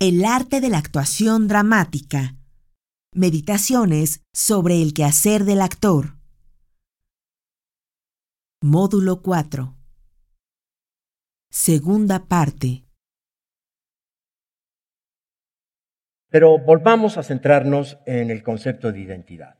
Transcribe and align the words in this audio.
El 0.00 0.24
arte 0.24 0.60
de 0.60 0.68
la 0.68 0.78
actuación 0.78 1.48
dramática. 1.48 2.36
Meditaciones 3.12 4.22
sobre 4.32 4.80
el 4.80 4.94
quehacer 4.94 5.42
del 5.42 5.60
actor. 5.60 6.14
Módulo 8.62 9.22
4. 9.22 9.74
Segunda 11.50 12.28
parte. 12.28 12.84
Pero 16.30 16.60
volvamos 16.60 17.18
a 17.18 17.24
centrarnos 17.24 17.98
en 18.06 18.30
el 18.30 18.44
concepto 18.44 18.92
de 18.92 19.00
identidad. 19.00 19.56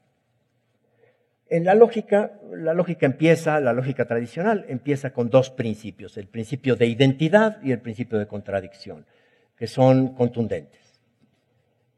En 1.51 1.65
la 1.65 1.75
lógica, 1.75 2.39
la 2.53 2.75
lógica 2.75 3.07
empieza, 3.07 3.59
la 3.59 3.73
lógica 3.73 4.07
tradicional 4.07 4.67
empieza 4.69 5.13
con 5.13 5.31
dos 5.31 5.51
principios, 5.51 6.17
el 6.17 6.29
principio 6.29 6.77
de 6.77 6.87
identidad 6.87 7.61
y 7.61 7.73
el 7.73 7.81
principio 7.81 8.21
de 8.21 8.29
contradicción, 8.29 9.05
que 9.59 9.67
son 9.67 10.15
contundentes. 10.15 10.81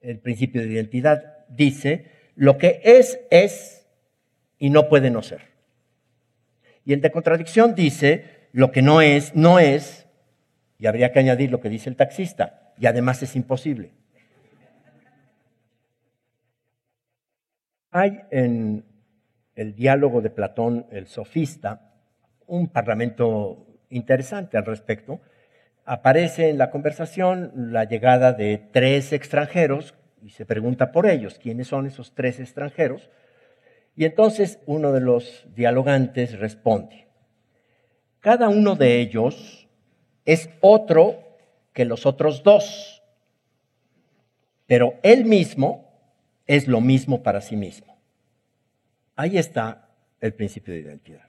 El 0.01 0.19
principio 0.19 0.63
de 0.63 0.69
identidad 0.69 1.47
dice, 1.49 2.07
lo 2.35 2.57
que 2.59 2.81
es, 2.85 3.21
es 3.31 3.87
y 4.59 4.71
no 4.71 4.89
puede 4.89 5.11
no 5.11 5.23
ser. 5.23 5.43
Y 6.85 6.93
el 6.93 7.01
de 7.01 7.11
contradicción 7.11 7.75
dice, 7.75 8.49
lo 8.53 8.73
que 8.73 8.83
no 8.83 9.03
es, 9.03 9.35
no 9.35 9.59
es, 9.59 10.07
y 10.79 10.87
habría 10.87 11.13
que 11.13 11.19
añadir 11.19 11.51
lo 11.51 11.61
que 11.61 11.69
dice 11.69 11.91
el 11.91 11.97
taxista, 11.97 12.73
y 12.79 12.87
además 12.87 13.23
es 13.23 13.37
imposible. 13.37 13.93
Hay 17.91 18.21
en 18.31 18.85
el 19.55 19.75
diálogo 19.75 20.23
de 20.23 20.31
Platón, 20.31 20.87
el 20.91 21.07
sofista, 21.07 21.93
un 22.47 22.69
parlamento 22.69 23.67
interesante 23.91 24.57
al 24.57 24.65
respecto. 24.65 25.21
Aparece 25.93 26.51
en 26.51 26.57
la 26.57 26.71
conversación 26.71 27.51
la 27.73 27.83
llegada 27.83 28.33
de 28.33 28.59
tres 28.59 29.13
extranjeros 29.13 29.97
y 30.23 30.31
se 30.31 30.47
pregunta 30.47 30.93
por 30.93 31.09
ellos, 31.09 31.41
¿quiénes 31.43 31.67
son 31.67 31.85
esos 31.85 32.15
tres 32.15 32.39
extranjeros? 32.39 33.11
Y 33.97 34.05
entonces 34.05 34.61
uno 34.67 34.93
de 34.93 35.01
los 35.01 35.49
dialogantes 35.57 36.39
responde, 36.39 37.09
cada 38.21 38.49
uno 38.49 38.77
de 38.77 39.01
ellos 39.01 39.67
es 40.27 40.49
otro 40.61 41.25
que 41.73 41.85
los 41.85 42.07
otros 42.07 42.45
dos, 42.45 43.03
pero 44.69 44.95
él 45.03 45.25
mismo 45.25 45.91
es 46.47 46.69
lo 46.69 46.81
mismo 46.81 47.25
para 47.25 47.41
sí 47.41 47.57
mismo. 47.57 47.99
Ahí 49.17 49.39
está 49.39 49.89
el 50.21 50.35
principio 50.35 50.73
de 50.73 50.83
identidad. 50.83 51.29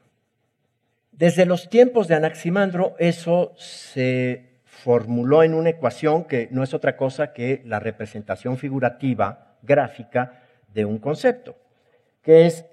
Desde 1.11 1.47
los 1.47 1.67
tiempos 1.67 2.07
de 2.07 2.13
Anaximandro 2.13 2.95
eso 2.99 3.55
se 3.57 4.50
formuló 4.83 5.43
en 5.43 5.53
una 5.53 5.69
ecuación 5.69 6.23
que 6.25 6.47
no 6.51 6.63
es 6.63 6.73
otra 6.73 6.97
cosa 6.97 7.33
que 7.33 7.61
la 7.65 7.79
representación 7.79 8.57
figurativa 8.57 9.57
gráfica 9.61 10.41
de 10.73 10.85
un 10.85 10.97
concepto, 10.97 11.55
que 12.23 12.47
es 12.47 12.65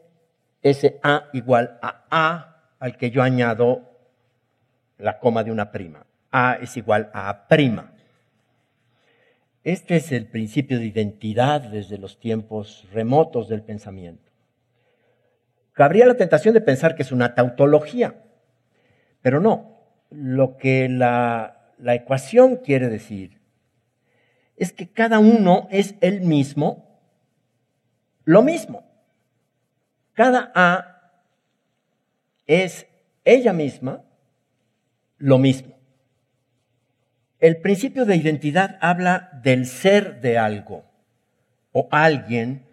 ese 0.62 0.98
A 1.02 1.24
igual 1.34 1.78
a 1.82 2.06
A 2.10 2.62
al 2.78 2.96
que 2.96 3.10
yo 3.10 3.22
añado 3.22 3.82
la 4.96 5.18
coma 5.18 5.44
de 5.44 5.52
una 5.52 5.70
prima. 5.70 6.06
A 6.32 6.58
es 6.62 6.76
igual 6.78 7.10
a 7.12 7.28
A 7.28 7.46
prima. 7.46 7.92
Este 9.62 9.96
es 9.96 10.10
el 10.12 10.26
principio 10.26 10.78
de 10.78 10.86
identidad 10.86 11.60
desde 11.60 11.98
los 11.98 12.18
tiempos 12.18 12.88
remotos 12.92 13.48
del 13.48 13.62
pensamiento. 13.62 14.30
Cabría 15.72 16.06
la 16.06 16.16
tentación 16.16 16.54
de 16.54 16.62
pensar 16.62 16.96
que 16.96 17.02
es 17.02 17.12
una 17.12 17.34
tautología, 17.34 18.14
pero 19.20 19.40
no. 19.40 19.76
Lo 20.10 20.56
que 20.56 20.88
la, 20.88 21.57
la 21.78 21.94
ecuación 21.94 22.56
quiere 22.56 22.88
decir 22.88 23.38
es 24.58 24.72
que 24.72 24.88
cada 24.88 25.18
uno 25.18 25.68
es 25.70 25.94
el 26.00 26.20
mismo, 26.20 27.00
lo 28.24 28.42
mismo. 28.42 28.84
Cada 30.12 30.50
A 30.54 31.22
es 32.46 32.86
ella 33.24 33.52
misma 33.52 34.02
lo 35.18 35.38
mismo. 35.38 35.78
El 37.38 37.60
principio 37.60 38.04
de 38.04 38.16
identidad 38.16 38.78
habla 38.80 39.30
del 39.44 39.66
ser 39.66 40.20
de 40.20 40.38
algo 40.38 40.84
o 41.70 41.88
alguien 41.92 42.66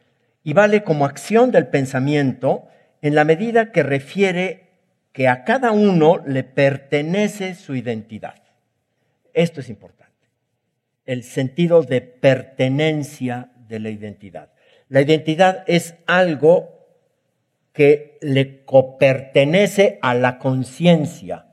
y 0.44 0.54
vale 0.54 0.84
como 0.84 1.06
acción 1.06 1.52
del 1.52 1.68
pensamiento 1.68 2.68
en 3.02 3.14
la 3.14 3.26
medida 3.26 3.72
que 3.72 3.84
refiere 3.84 4.72
que 5.12 5.28
a 5.28 5.44
cada 5.44 5.72
uno 5.72 6.18
le 6.26 6.44
pertenece 6.44 7.54
su 7.54 7.76
identidad. 7.76 8.45
Esto 9.36 9.60
es 9.60 9.70
importante. 9.70 10.14
El 11.06 11.24
sentido 11.24 11.84
de 11.84 12.02
pertenencia 12.02 13.52
de 13.68 13.80
la 13.80 13.90
identidad. 13.90 14.54
La 14.90 15.02
identidad 15.02 15.64
es 15.68 15.96
algo 16.08 16.88
que 17.74 18.18
le 18.22 18.64
copertenece 18.64 20.00
a 20.02 20.14
la 20.14 20.40
conciencia 20.40 21.48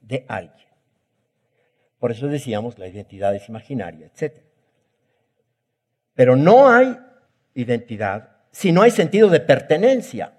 de 0.00 0.24
alguien. 0.28 0.68
Por 1.98 2.12
eso 2.12 2.28
decíamos 2.28 2.78
la 2.78 2.86
identidad 2.86 3.34
es 3.34 3.48
imaginaria, 3.48 4.06
etc. 4.06 4.38
Pero 6.14 6.36
no 6.36 6.70
hay 6.70 6.96
identidad 7.54 8.36
si 8.52 8.70
no 8.72 8.82
hay 8.82 8.92
sentido 8.92 9.28
de 9.28 9.40
pertenencia 9.40 10.32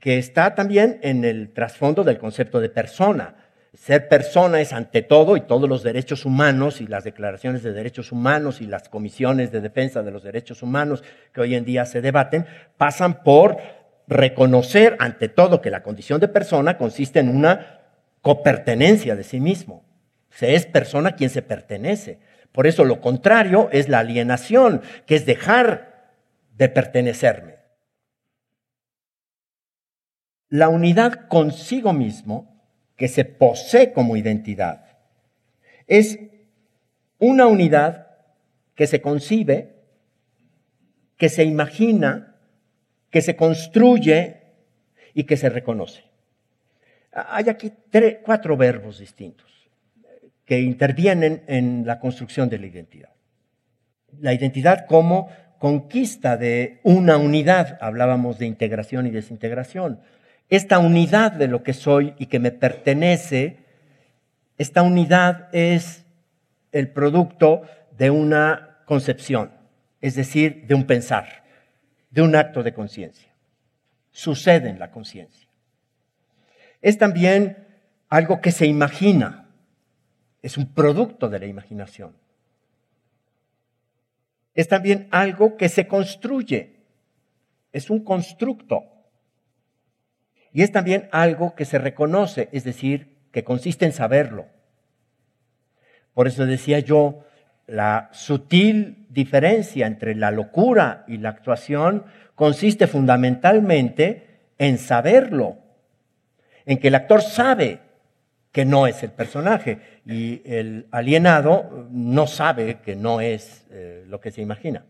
que 0.00 0.18
está 0.18 0.54
también 0.54 0.98
en 1.02 1.24
el 1.24 1.52
trasfondo 1.52 2.04
del 2.04 2.18
concepto 2.18 2.60
de 2.60 2.68
persona. 2.68 3.45
Ser 3.76 4.08
persona 4.08 4.60
es 4.60 4.72
ante 4.72 5.02
todo 5.02 5.36
y 5.36 5.42
todos 5.42 5.68
los 5.68 5.82
derechos 5.82 6.24
humanos 6.24 6.80
y 6.80 6.86
las 6.86 7.04
declaraciones 7.04 7.62
de 7.62 7.72
derechos 7.72 8.10
humanos 8.10 8.60
y 8.60 8.66
las 8.66 8.88
comisiones 8.88 9.52
de 9.52 9.60
defensa 9.60 10.02
de 10.02 10.10
los 10.10 10.22
derechos 10.22 10.62
humanos 10.62 11.04
que 11.32 11.42
hoy 11.42 11.54
en 11.54 11.64
día 11.64 11.84
se 11.84 12.00
debaten 12.00 12.46
pasan 12.76 13.22
por 13.22 13.58
reconocer 14.08 14.96
ante 14.98 15.28
todo 15.28 15.60
que 15.60 15.70
la 15.70 15.82
condición 15.82 16.20
de 16.20 16.28
persona 16.28 16.78
consiste 16.78 17.20
en 17.20 17.28
una 17.28 17.80
copertenencia 18.22 19.14
de 19.14 19.24
sí 19.24 19.40
mismo. 19.40 19.84
Se 20.30 20.54
es 20.54 20.66
persona 20.66 21.14
quien 21.14 21.30
se 21.30 21.42
pertenece. 21.42 22.18
Por 22.52 22.66
eso 22.66 22.84
lo 22.84 23.00
contrario 23.00 23.68
es 23.72 23.88
la 23.88 23.98
alienación, 23.98 24.80
que 25.06 25.16
es 25.16 25.26
dejar 25.26 26.12
de 26.56 26.68
pertenecerme 26.68 27.56
la 30.48 30.68
unidad 30.68 31.28
consigo 31.28 31.92
mismo, 31.92 32.55
que 32.96 33.08
se 33.08 33.24
posee 33.24 33.92
como 33.92 34.16
identidad, 34.16 34.86
es 35.86 36.18
una 37.18 37.46
unidad 37.46 38.08
que 38.74 38.86
se 38.86 39.00
concibe, 39.00 39.74
que 41.16 41.28
se 41.28 41.44
imagina, 41.44 42.36
que 43.10 43.22
se 43.22 43.36
construye 43.36 44.42
y 45.14 45.24
que 45.24 45.36
se 45.36 45.48
reconoce. 45.48 46.04
Hay 47.12 47.48
aquí 47.48 47.72
cuatro 48.24 48.56
verbos 48.56 48.98
distintos 48.98 49.46
que 50.44 50.60
intervienen 50.60 51.42
en 51.46 51.86
la 51.86 51.98
construcción 51.98 52.48
de 52.48 52.58
la 52.58 52.66
identidad. 52.66 53.10
La 54.20 54.34
identidad 54.34 54.86
como 54.86 55.28
conquista 55.58 56.36
de 56.36 56.80
una 56.82 57.16
unidad, 57.16 57.78
hablábamos 57.80 58.38
de 58.38 58.46
integración 58.46 59.06
y 59.06 59.10
desintegración 59.10 60.00
esta 60.48 60.78
unidad 60.78 61.32
de 61.32 61.48
lo 61.48 61.62
que 61.62 61.72
soy 61.72 62.14
y 62.18 62.26
que 62.26 62.38
me 62.38 62.52
pertenece, 62.52 63.64
esta 64.58 64.82
unidad 64.82 65.48
es 65.52 66.04
el 66.72 66.88
producto 66.90 67.62
de 67.96 68.10
una 68.10 68.78
concepción, 68.84 69.50
es 70.00 70.14
decir, 70.14 70.66
de 70.66 70.74
un 70.74 70.84
pensar, 70.86 71.44
de 72.10 72.22
un 72.22 72.36
acto 72.36 72.62
de 72.62 72.72
conciencia. 72.72 73.32
Sucede 74.10 74.68
en 74.68 74.78
la 74.78 74.90
conciencia. 74.90 75.48
Es 76.80 76.98
también 76.98 77.66
algo 78.08 78.40
que 78.40 78.52
se 78.52 78.66
imagina, 78.66 79.48
es 80.42 80.56
un 80.56 80.72
producto 80.72 81.28
de 81.28 81.40
la 81.40 81.46
imaginación. 81.46 82.14
Es 84.54 84.68
también 84.68 85.08
algo 85.10 85.56
que 85.56 85.68
se 85.68 85.86
construye, 85.86 86.76
es 87.72 87.90
un 87.90 88.04
constructo. 88.04 88.84
Y 90.56 90.62
es 90.62 90.72
también 90.72 91.10
algo 91.12 91.54
que 91.54 91.66
se 91.66 91.76
reconoce, 91.76 92.48
es 92.50 92.64
decir, 92.64 93.18
que 93.30 93.44
consiste 93.44 93.84
en 93.84 93.92
saberlo. 93.92 94.46
Por 96.14 96.28
eso 96.28 96.46
decía 96.46 96.78
yo, 96.78 97.26
la 97.66 98.08
sutil 98.12 99.04
diferencia 99.10 99.86
entre 99.86 100.14
la 100.14 100.30
locura 100.30 101.04
y 101.08 101.18
la 101.18 101.28
actuación 101.28 102.06
consiste 102.34 102.86
fundamentalmente 102.86 104.28
en 104.56 104.78
saberlo, 104.78 105.58
en 106.64 106.78
que 106.78 106.88
el 106.88 106.94
actor 106.94 107.20
sabe 107.20 107.80
que 108.50 108.64
no 108.64 108.86
es 108.86 109.02
el 109.02 109.10
personaje 109.10 110.00
y 110.06 110.40
el 110.46 110.86
alienado 110.90 111.86
no 111.90 112.26
sabe 112.26 112.78
que 112.82 112.96
no 112.96 113.20
es 113.20 113.66
eh, 113.70 114.06
lo 114.08 114.22
que 114.22 114.30
se 114.30 114.40
imagina. 114.40 114.86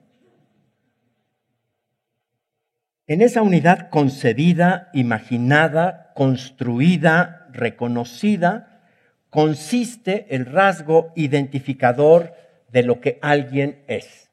En 3.08 3.22
esa 3.22 3.42
unidad 3.42 3.88
concebida, 3.90 4.90
imaginada, 4.92 6.12
construida, 6.14 7.46
reconocida, 7.52 8.82
consiste 9.30 10.26
el 10.30 10.46
rasgo 10.46 11.12
identificador 11.14 12.34
de 12.72 12.82
lo 12.82 13.00
que 13.00 13.18
alguien 13.22 13.84
es. 13.86 14.28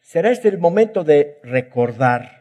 Será 0.00 0.30
este 0.30 0.48
el 0.48 0.58
momento 0.58 1.02
de 1.02 1.38
recordar 1.42 2.38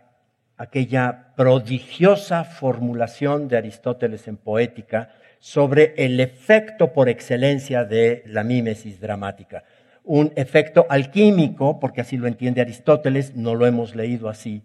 aquella 0.56 1.34
prodigiosa 1.36 2.44
formulación 2.44 3.48
de 3.48 3.58
Aristóteles 3.58 4.28
en 4.28 4.38
poética 4.38 5.12
sobre 5.40 5.94
el 5.98 6.20
efecto 6.20 6.94
por 6.94 7.10
excelencia 7.10 7.86
de 7.86 8.24
la 8.28 8.44
mímesis 8.44 9.00
dramática. 9.00 9.64
Un 10.10 10.32
efecto 10.38 10.86
alquímico, 10.90 11.82
porque 11.82 12.00
así 12.00 12.16
lo 12.16 12.28
entiende 12.28 12.62
Aristóteles, 12.62 13.36
no 13.36 13.56
lo 13.56 13.68
hemos 13.68 13.94
leído 13.94 14.30
así, 14.30 14.64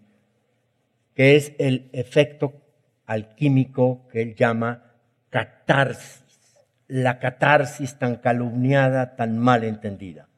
que 1.13 1.35
es 1.35 1.51
el 1.59 1.89
efecto 1.91 2.53
alquímico 3.05 4.07
que 4.09 4.21
él 4.21 4.35
llama 4.35 4.83
catarsis, 5.29 6.23
la 6.87 7.19
catarsis 7.19 7.99
tan 7.99 8.15
calumniada, 8.15 9.17
tan 9.17 9.37
mal 9.37 9.65
entendida. 9.65 10.29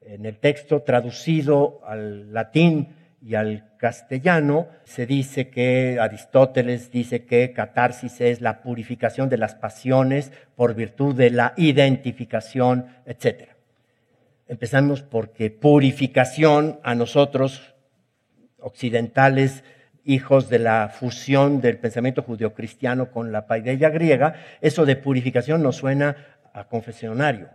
En 0.00 0.24
el 0.24 0.38
texto 0.38 0.80
traducido 0.80 1.80
al 1.84 2.32
latín 2.32 2.94
y 3.24 3.34
al 3.34 3.76
castellano 3.76 4.66
se 4.84 5.06
dice 5.06 5.48
que 5.48 5.98
Aristóteles 6.00 6.90
dice 6.90 7.24
que 7.24 7.52
catarsis 7.52 8.20
es 8.20 8.40
la 8.40 8.62
purificación 8.62 9.28
de 9.28 9.38
las 9.38 9.54
pasiones 9.54 10.32
por 10.56 10.74
virtud 10.74 11.14
de 11.14 11.30
la 11.30 11.52
identificación, 11.56 12.86
etc. 13.06 13.51
Empezamos 14.52 15.00
porque 15.00 15.48
purificación 15.48 16.78
a 16.82 16.94
nosotros 16.94 17.74
occidentales 18.58 19.64
hijos 20.04 20.50
de 20.50 20.58
la 20.58 20.90
fusión 20.90 21.62
del 21.62 21.78
pensamiento 21.78 22.20
judeocristiano 22.20 23.10
con 23.10 23.32
la 23.32 23.46
paideia 23.46 23.88
griega, 23.88 24.34
eso 24.60 24.84
de 24.84 24.96
purificación 24.96 25.62
nos 25.62 25.76
suena 25.76 26.16
a 26.52 26.64
confesionario, 26.64 27.48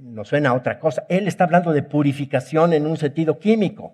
nos 0.00 0.28
suena 0.28 0.48
a 0.48 0.54
otra 0.54 0.78
cosa. 0.78 1.04
Él 1.10 1.28
está 1.28 1.44
hablando 1.44 1.74
de 1.74 1.82
purificación 1.82 2.72
en 2.72 2.86
un 2.86 2.96
sentido 2.96 3.38
químico. 3.38 3.92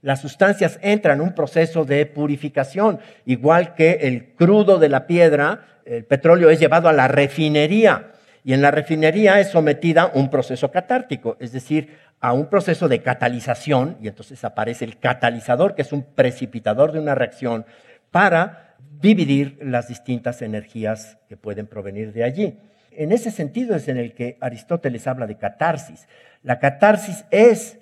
Las 0.00 0.22
sustancias 0.22 0.78
entran 0.80 1.18
en 1.18 1.26
un 1.26 1.34
proceso 1.34 1.84
de 1.84 2.06
purificación, 2.06 2.98
igual 3.26 3.74
que 3.74 3.98
el 4.04 4.32
crudo 4.36 4.78
de 4.78 4.88
la 4.88 5.06
piedra, 5.06 5.66
el 5.84 6.06
petróleo 6.06 6.48
es 6.48 6.58
llevado 6.58 6.88
a 6.88 6.94
la 6.94 7.08
refinería 7.08 8.12
y 8.44 8.52
en 8.52 8.62
la 8.62 8.70
refinería 8.70 9.40
es 9.40 9.48
sometida 9.48 10.02
a 10.02 10.10
un 10.14 10.30
proceso 10.30 10.70
catártico, 10.70 11.36
es 11.40 11.52
decir, 11.52 11.96
a 12.20 12.32
un 12.32 12.46
proceso 12.46 12.88
de 12.88 13.02
catalización, 13.02 13.96
y 14.00 14.08
entonces 14.08 14.44
aparece 14.44 14.84
el 14.84 14.98
catalizador, 14.98 15.74
que 15.74 15.82
es 15.82 15.92
un 15.92 16.02
precipitador 16.02 16.92
de 16.92 17.00
una 17.00 17.14
reacción, 17.14 17.64
para 18.10 18.76
dividir 19.00 19.58
las 19.62 19.88
distintas 19.88 20.42
energías 20.42 21.18
que 21.28 21.36
pueden 21.36 21.66
provenir 21.66 22.12
de 22.12 22.24
allí. 22.24 22.58
En 22.92 23.12
ese 23.12 23.30
sentido 23.30 23.76
es 23.76 23.88
en 23.88 23.96
el 23.96 24.14
que 24.14 24.36
Aristóteles 24.40 25.06
habla 25.06 25.26
de 25.26 25.38
catarsis. 25.38 26.06
La 26.42 26.58
catarsis 26.58 27.24
es 27.30 27.78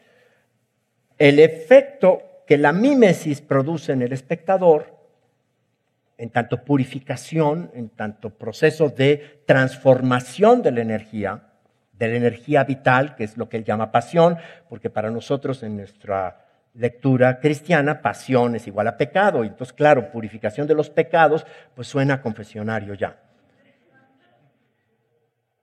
el 1.19 1.39
efecto 1.39 2.23
que 2.47 2.59
la 2.59 2.73
mímesis 2.73 3.41
produce 3.41 3.93
en 3.93 4.03
el 4.03 4.13
espectador, 4.13 4.98
en 6.19 6.31
tanto 6.31 6.65
purificación, 6.65 7.71
en 7.75 7.91
tanto 7.91 8.31
proceso 8.31 8.89
de 8.91 9.43
transformación 9.47 10.63
de 10.63 10.73
la 10.73 10.83
energía, 10.83 11.45
de 11.93 12.09
la 12.09 12.17
energía 12.17 12.65
vital, 12.65 13.15
que 13.15 13.25
es 13.25 13.37
lo 13.37 13.49
que 13.49 13.57
él 13.57 13.65
llama 13.65 13.93
pasión, 13.93 14.37
porque 14.69 14.91
para 14.91 15.11
nosotros 15.11 15.63
en 15.63 15.77
nuestra 15.77 16.45
lectura 16.75 17.39
cristiana, 17.39 18.03
pasión 18.03 18.57
es 18.57 18.67
igual 18.67 18.89
a 18.89 18.97
pecado. 18.97 19.45
Y 19.45 19.49
entonces, 19.49 19.73
claro, 19.73 20.11
purificación 20.11 20.67
de 20.67 20.75
los 20.75 20.91
pecados, 20.91 21.47
pues 21.75 21.87
suena 21.87 22.15
a 22.15 22.23
confesionario 22.23 22.95
ya. 22.95 23.17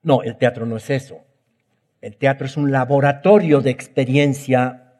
No, 0.03 0.23
el 0.23 0.37
teatro 0.37 0.65
no 0.65 0.77
es 0.77 0.89
eso. 0.89 1.21
El 1.99 2.15
teatro 2.15 2.45
es 2.45 2.55
un 2.55 2.71
laboratorio 2.71 3.59
de 3.61 3.71
experiencia 3.71 4.93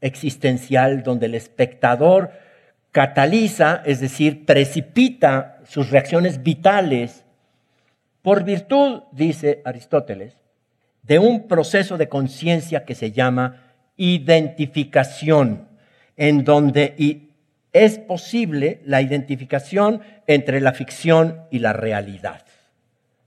existencial 0.00 1.02
donde 1.02 1.26
el 1.26 1.34
espectador 1.34 2.30
cataliza, 2.94 3.82
es 3.84 3.98
decir, 3.98 4.46
precipita 4.46 5.58
sus 5.66 5.90
reacciones 5.90 6.44
vitales 6.44 7.24
por 8.22 8.44
virtud, 8.44 9.02
dice 9.10 9.62
Aristóteles, 9.64 10.36
de 11.02 11.18
un 11.18 11.48
proceso 11.48 11.98
de 11.98 12.08
conciencia 12.08 12.84
que 12.84 12.94
se 12.94 13.10
llama 13.10 13.74
identificación, 13.96 15.66
en 16.16 16.44
donde 16.44 17.32
es 17.72 17.98
posible 17.98 18.80
la 18.84 19.02
identificación 19.02 20.00
entre 20.28 20.60
la 20.60 20.72
ficción 20.72 21.40
y 21.50 21.58
la 21.58 21.72
realidad. 21.72 22.46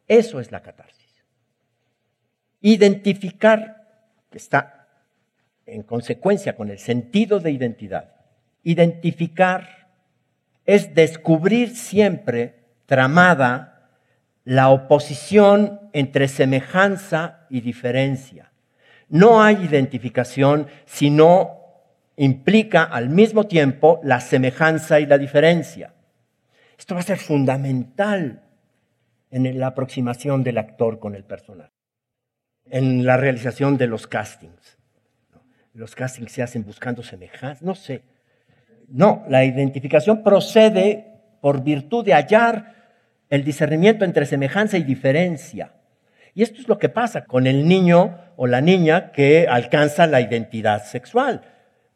Eso 0.08 0.40
es 0.40 0.50
la 0.50 0.62
catarsis. 0.62 1.26
Identificar, 2.62 3.86
que 4.32 4.38
está 4.38 4.88
en 5.66 5.84
consecuencia 5.84 6.56
con 6.56 6.70
el 6.70 6.80
sentido 6.80 7.42
de 7.42 7.52
identidad, 7.52 8.17
identificar 8.68 9.88
es 10.66 10.94
descubrir 10.94 11.74
siempre 11.74 12.66
tramada 12.86 13.90
la 14.44 14.70
oposición 14.70 15.90
entre 15.94 16.28
semejanza 16.28 17.48
y 17.50 17.62
diferencia. 17.62 18.52
No 19.08 19.42
hay 19.42 19.64
identificación 19.64 20.68
si 20.86 21.10
no 21.10 21.62
implica 22.18 22.84
al 22.84 23.08
mismo 23.08 23.46
tiempo 23.46 24.02
la 24.04 24.20
semejanza 24.20 25.00
y 25.00 25.06
la 25.06 25.18
diferencia. 25.18 25.94
Esto 26.78 26.94
va 26.94 27.00
a 27.00 27.04
ser 27.04 27.20
fundamental 27.20 28.44
en 29.32 29.60
la 29.60 29.68
aproximación 29.68 30.44
del 30.44 30.58
actor 30.58 31.00
con 31.00 31.16
el 31.16 31.24
personaje, 31.24 31.72
en 32.66 33.06
la 33.06 33.16
realización 33.16 33.78
de 33.78 33.88
los 33.88 34.08
castings. 34.08 34.78
Los 35.74 35.96
castings 35.96 36.34
se 36.34 36.44
hacen 36.44 36.66
buscando 36.66 37.02
semejanza, 37.02 37.64
no 37.64 37.74
sé. 37.74 38.17
No, 38.88 39.26
la 39.28 39.44
identificación 39.44 40.24
procede 40.24 41.06
por 41.42 41.64
virtud 41.64 42.06
de 42.06 42.14
hallar 42.14 42.74
el 43.30 43.44
discernimiento 43.44 44.06
entre 44.06 44.26
semejanza 44.26 44.78
y 44.78 44.84
diferencia. 44.84 45.74
Y 46.34 46.44
esto 46.44 46.62
es 46.62 46.68
lo 46.68 46.78
que 46.78 46.90
pasa 46.90 47.26
con 47.26 47.48
el 47.48 47.68
niño 47.68 48.18
o 48.38 48.48
la 48.48 48.62
niña 48.62 49.12
que 49.12 49.48
alcanza 49.50 50.08
la 50.08 50.22
identidad 50.22 50.86
sexual, 50.86 51.42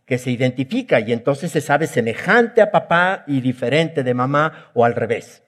que 0.06 0.18
se 0.18 0.32
identifica 0.32 1.00
y 1.00 1.14
entonces 1.14 1.52
se 1.52 1.62
sabe 1.62 1.88
semejante 1.88 2.62
a 2.62 2.72
papá 2.72 3.24
y 3.28 3.40
diferente 3.40 4.04
de 4.04 4.14
mamá 4.14 4.72
o 4.74 4.84
al 4.84 4.96
revés. 4.96 5.44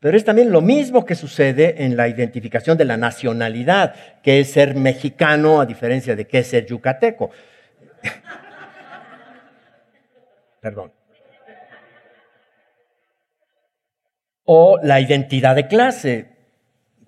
Pero 0.00 0.16
es 0.16 0.24
también 0.24 0.50
lo 0.50 0.60
mismo 0.60 1.04
que 1.04 1.14
sucede 1.14 1.84
en 1.84 1.96
la 1.96 2.08
identificación 2.08 2.78
de 2.78 2.84
la 2.84 2.96
nacionalidad, 2.96 3.94
que 4.22 4.40
es 4.40 4.50
ser 4.50 4.74
mexicano 4.74 5.60
a 5.60 5.66
diferencia 5.66 6.16
de 6.16 6.26
que 6.26 6.38
es 6.38 6.46
ser 6.46 6.66
yucateco. 6.66 7.30
Perdón. 10.62 10.92
o 14.44 14.78
la 14.82 15.00
identidad 15.00 15.54
de 15.54 15.66
clase, 15.66 16.26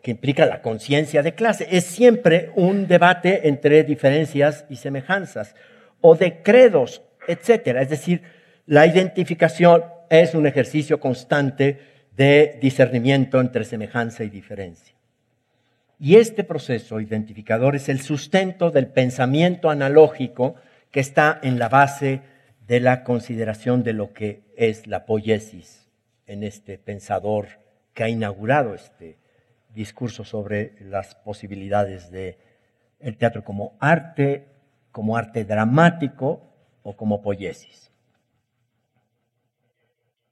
que 0.03 0.13
implica 0.13 0.47
la 0.47 0.63
conciencia 0.63 1.23
de 1.23 1.35
clase. 1.35 1.67
Es 1.71 1.85
siempre 1.85 2.51
un 2.55 2.87
debate 2.87 3.49
entre 3.49 3.83
diferencias 3.85 4.65
y 4.69 4.77
semejanzas, 4.77 5.55
o 6.01 6.15
de 6.15 6.43
credos, 6.43 7.03
etc. 7.27 7.79
Es 7.81 7.89
decir, 7.89 8.23
la 8.67 8.87
identificación 8.87 9.85
es 10.11 10.35
un 10.35 10.47
ejercicio 10.47 11.01
constante 11.01 11.81
de 12.17 12.59
discernimiento 12.61 13.41
entre 13.41 13.65
semejanza 13.65 14.25
y 14.25 14.31
diferencia. 14.31 14.95
Y 15.99 16.17
este 16.17 16.45
proceso 16.45 17.01
identificador 17.01 17.77
es 17.77 17.89
el 17.89 18.01
sustento 18.01 18.71
del 18.71 18.89
pensamiento 18.89 19.71
analógico 19.71 20.55
que 20.91 21.01
está 21.01 21.41
en 21.43 21.59
la 21.59 21.69
base 21.69 22.21
de 22.67 22.81
la 22.81 23.05
consideración 23.05 23.83
de 23.83 23.93
lo 23.93 24.13
que 24.13 24.43
es 24.57 24.87
la 24.87 25.05
poiesis 25.05 25.91
en 26.27 26.43
este 26.43 26.79
pensador 26.79 27.49
que 27.93 28.05
ha 28.05 28.09
inaugurado 28.09 28.75
este 28.75 29.19
discurso 29.75 30.25
sobre 30.25 30.75
las 30.81 31.15
posibilidades 31.15 32.11
del 32.11 32.37
el 33.01 33.19
teatro 33.19 33.45
como 33.45 33.77
arte, 33.81 34.49
como 34.91 35.17
arte 35.17 35.45
dramático 35.45 36.55
o 36.83 36.97
como 36.97 37.21
poiesis. 37.21 37.91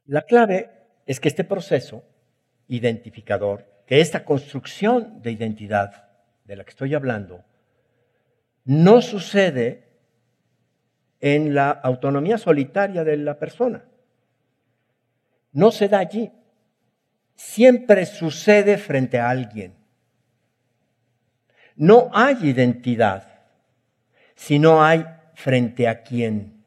La 0.06 0.22
clave 0.22 0.70
es 1.04 1.20
que 1.20 1.28
este 1.28 1.44
proceso 1.44 2.02
identificador, 2.68 3.66
que 3.86 4.00
esta 4.00 4.24
construcción 4.24 5.20
de 5.20 5.32
identidad 5.32 6.08
de 6.44 6.56
la 6.56 6.64
que 6.64 6.70
estoy 6.70 6.94
hablando, 6.94 7.44
no 8.64 9.02
sucede 9.02 9.91
en 11.22 11.54
la 11.54 11.70
autonomía 11.70 12.36
solitaria 12.36 13.02
de 13.02 13.16
la 13.16 13.38
persona 13.38 13.84
no 15.52 15.70
se 15.70 15.88
da 15.88 15.98
allí. 15.98 16.30
Siempre 17.34 18.06
sucede 18.06 18.78
frente 18.78 19.18
a 19.18 19.28
alguien. 19.28 19.74
No 21.76 22.10
hay 22.12 22.36
identidad, 22.42 23.40
sino 24.34 24.82
hay 24.82 25.04
frente 25.34 25.88
a 25.88 26.02
quién. 26.02 26.64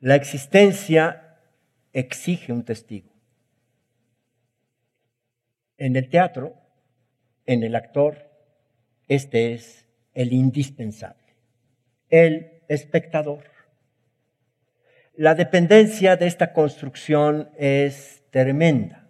La 0.00 0.14
existencia 0.14 1.38
exige 1.92 2.52
un 2.52 2.64
testigo. 2.64 3.10
En 5.78 5.96
el 5.96 6.08
teatro, 6.08 6.54
en 7.44 7.62
el 7.62 7.74
actor, 7.74 8.24
Este 9.08 9.54
es 9.54 9.86
el 10.14 10.32
indispensable, 10.32 11.36
el 12.08 12.55
espectador. 12.68 13.44
La 15.14 15.34
dependencia 15.34 16.16
de 16.16 16.26
esta 16.26 16.52
construcción 16.52 17.50
es 17.56 18.22
tremenda 18.30 19.08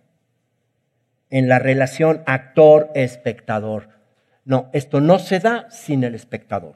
en 1.30 1.48
la 1.48 1.58
relación 1.58 2.22
actor-espectador. 2.26 3.88
No, 4.44 4.70
esto 4.72 5.00
no 5.00 5.18
se 5.18 5.40
da 5.40 5.68
sin 5.70 6.04
el 6.04 6.14
espectador. 6.14 6.74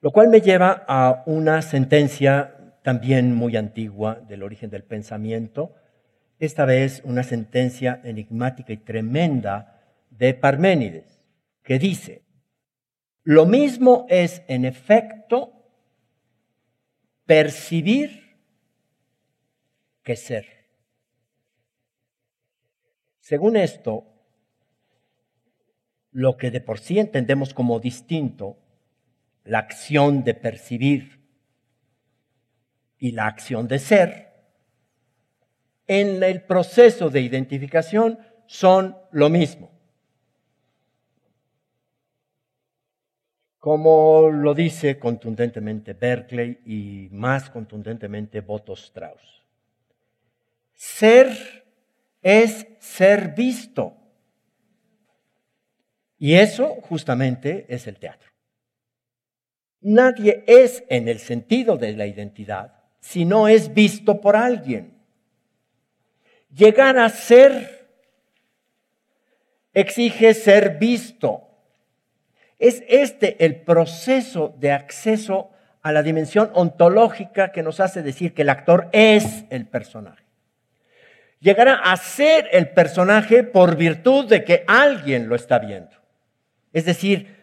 Lo 0.00 0.10
cual 0.10 0.28
me 0.28 0.40
lleva 0.40 0.84
a 0.88 1.22
una 1.26 1.62
sentencia 1.62 2.56
también 2.82 3.34
muy 3.34 3.56
antigua 3.56 4.20
del 4.26 4.42
origen 4.42 4.70
del 4.70 4.82
pensamiento, 4.82 5.74
esta 6.38 6.64
vez 6.64 7.02
una 7.04 7.22
sentencia 7.22 8.00
enigmática 8.02 8.72
y 8.72 8.78
tremenda 8.78 9.80
de 10.10 10.34
Parménides, 10.34 11.20
que 11.62 11.78
dice, 11.78 12.22
lo 13.24 13.46
mismo 13.46 14.06
es 14.08 14.42
en 14.48 14.64
efecto 14.64 15.52
percibir 17.26 18.36
que 20.02 20.16
ser. 20.16 20.46
Según 23.20 23.56
esto, 23.56 24.04
lo 26.10 26.36
que 26.36 26.50
de 26.50 26.60
por 26.60 26.80
sí 26.80 26.98
entendemos 26.98 27.54
como 27.54 27.78
distinto, 27.78 28.58
la 29.44 29.58
acción 29.58 30.24
de 30.24 30.34
percibir 30.34 31.20
y 32.98 33.12
la 33.12 33.26
acción 33.26 33.68
de 33.68 33.78
ser, 33.78 34.32
en 35.86 36.22
el 36.22 36.42
proceso 36.42 37.10
de 37.10 37.20
identificación 37.20 38.18
son 38.46 38.96
lo 39.10 39.28
mismo. 39.30 39.70
Como 43.62 44.28
lo 44.28 44.54
dice 44.54 44.98
contundentemente 44.98 45.92
Berkeley 45.92 46.58
y 46.66 47.08
más 47.12 47.48
contundentemente 47.48 48.40
Boto 48.40 48.72
Strauss. 48.72 49.44
Ser 50.74 51.64
es 52.20 52.66
ser 52.80 53.36
visto. 53.36 53.96
Y 56.18 56.34
eso 56.34 56.74
justamente 56.88 57.64
es 57.68 57.86
el 57.86 58.00
teatro. 58.00 58.32
Nadie 59.82 60.42
es 60.48 60.82
en 60.88 61.06
el 61.06 61.20
sentido 61.20 61.76
de 61.76 61.92
la 61.92 62.08
identidad 62.08 62.82
si 62.98 63.24
no 63.24 63.46
es 63.46 63.72
visto 63.72 64.20
por 64.20 64.34
alguien. 64.34 64.98
Llegar 66.52 66.98
a 66.98 67.08
ser 67.08 67.88
exige 69.72 70.34
ser 70.34 70.78
visto. 70.80 71.51
Es 72.62 72.84
este 72.86 73.44
el 73.44 73.56
proceso 73.56 74.54
de 74.60 74.70
acceso 74.70 75.50
a 75.82 75.90
la 75.90 76.04
dimensión 76.04 76.48
ontológica 76.54 77.50
que 77.50 77.64
nos 77.64 77.80
hace 77.80 78.04
decir 78.04 78.34
que 78.34 78.42
el 78.42 78.50
actor 78.50 78.88
es 78.92 79.46
el 79.50 79.66
personaje. 79.66 80.22
Llegará 81.40 81.74
a 81.74 81.96
ser 81.96 82.48
el 82.52 82.68
personaje 82.68 83.42
por 83.42 83.74
virtud 83.74 84.28
de 84.28 84.44
que 84.44 84.62
alguien 84.68 85.28
lo 85.28 85.34
está 85.34 85.58
viendo. 85.58 85.90
Es 86.72 86.84
decir, 86.84 87.34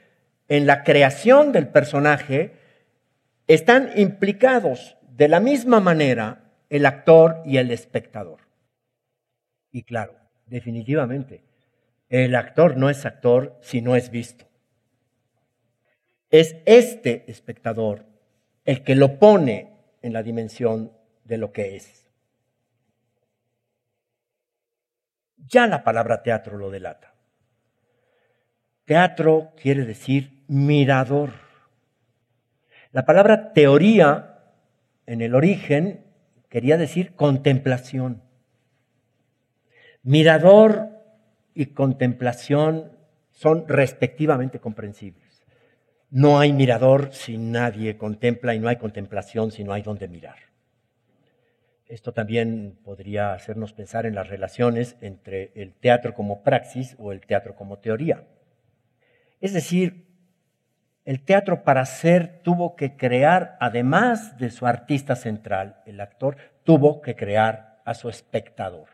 en 0.47 0.65
la 0.65 0.85
creación 0.85 1.51
del 1.51 1.67
personaje 1.67 2.53
están 3.45 3.91
implicados 3.97 4.95
de 5.17 5.27
la 5.27 5.41
misma 5.41 5.81
manera 5.81 6.43
el 6.69 6.85
actor 6.85 7.41
y 7.43 7.57
el 7.57 7.71
espectador. 7.71 8.39
Y 9.69 9.83
claro, 9.83 10.15
definitivamente, 10.45 11.43
el 12.07 12.35
actor 12.35 12.77
no 12.77 12.89
es 12.89 13.05
actor 13.05 13.57
si 13.59 13.81
no 13.81 13.97
es 13.97 14.11
visto. 14.11 14.48
Es 16.29 16.55
este 16.65 17.29
espectador 17.29 18.05
el 18.65 18.83
que 18.83 18.95
lo 18.95 19.17
pone 19.17 19.73
en 20.01 20.13
la 20.13 20.23
dimensión 20.23 20.91
de 21.23 21.37
lo 21.37 21.51
que 21.51 21.75
es. 21.75 22.07
Ya 25.47 25.65
la 25.65 25.83
palabra 25.83 26.21
teatro 26.21 26.57
lo 26.57 26.69
delata. 26.69 27.15
Teatro 28.85 29.53
quiere 29.59 29.85
decir 29.85 30.43
mirador. 30.47 31.31
La 32.91 33.05
palabra 33.05 33.53
teoría 33.53 34.39
en 35.05 35.21
el 35.21 35.33
origen 35.33 36.05
quería 36.49 36.77
decir 36.77 37.15
contemplación. 37.15 38.21
Mirador 40.03 40.89
y 41.53 41.67
contemplación 41.67 42.91
son 43.31 43.67
respectivamente 43.67 44.59
comprensibles. 44.59 45.28
No 46.11 46.39
hay 46.39 46.53
mirador 46.53 47.09
si 47.13 47.37
nadie 47.37 47.97
contempla 47.97 48.55
y 48.55 48.59
no 48.59 48.67
hay 48.67 48.77
contemplación 48.77 49.51
si 49.51 49.63
no 49.63 49.73
hay 49.73 49.83
donde 49.83 50.07
mirar. 50.07 50.37
Esto 51.85 52.13
también 52.13 52.77
podría 52.83 53.33
hacernos 53.33 53.73
pensar 53.73 54.05
en 54.05 54.15
las 54.15 54.27
relaciones 54.27 54.95
entre 55.01 55.51
el 55.55 55.73
teatro 55.73 56.13
como 56.13 56.43
praxis 56.43 56.95
o 56.99 57.11
el 57.11 57.21
teatro 57.21 57.55
como 57.55 57.77
teoría. 57.77 58.23
Es 59.39 59.53
decir, 59.53 60.07
el 61.05 61.23
teatro 61.23 61.63
para 61.63 61.85
ser 61.85 62.41
tuvo 62.43 62.75
que 62.75 62.95
crear, 62.95 63.57
además 63.59 64.37
de 64.37 64.51
su 64.51 64.67
artista 64.67 65.15
central, 65.15 65.81
el 65.85 66.01
actor, 66.01 66.37
tuvo 66.63 67.01
que 67.01 67.15
crear 67.15 67.81
a 67.85 67.93
su 67.93 68.09
espectador. 68.09 68.89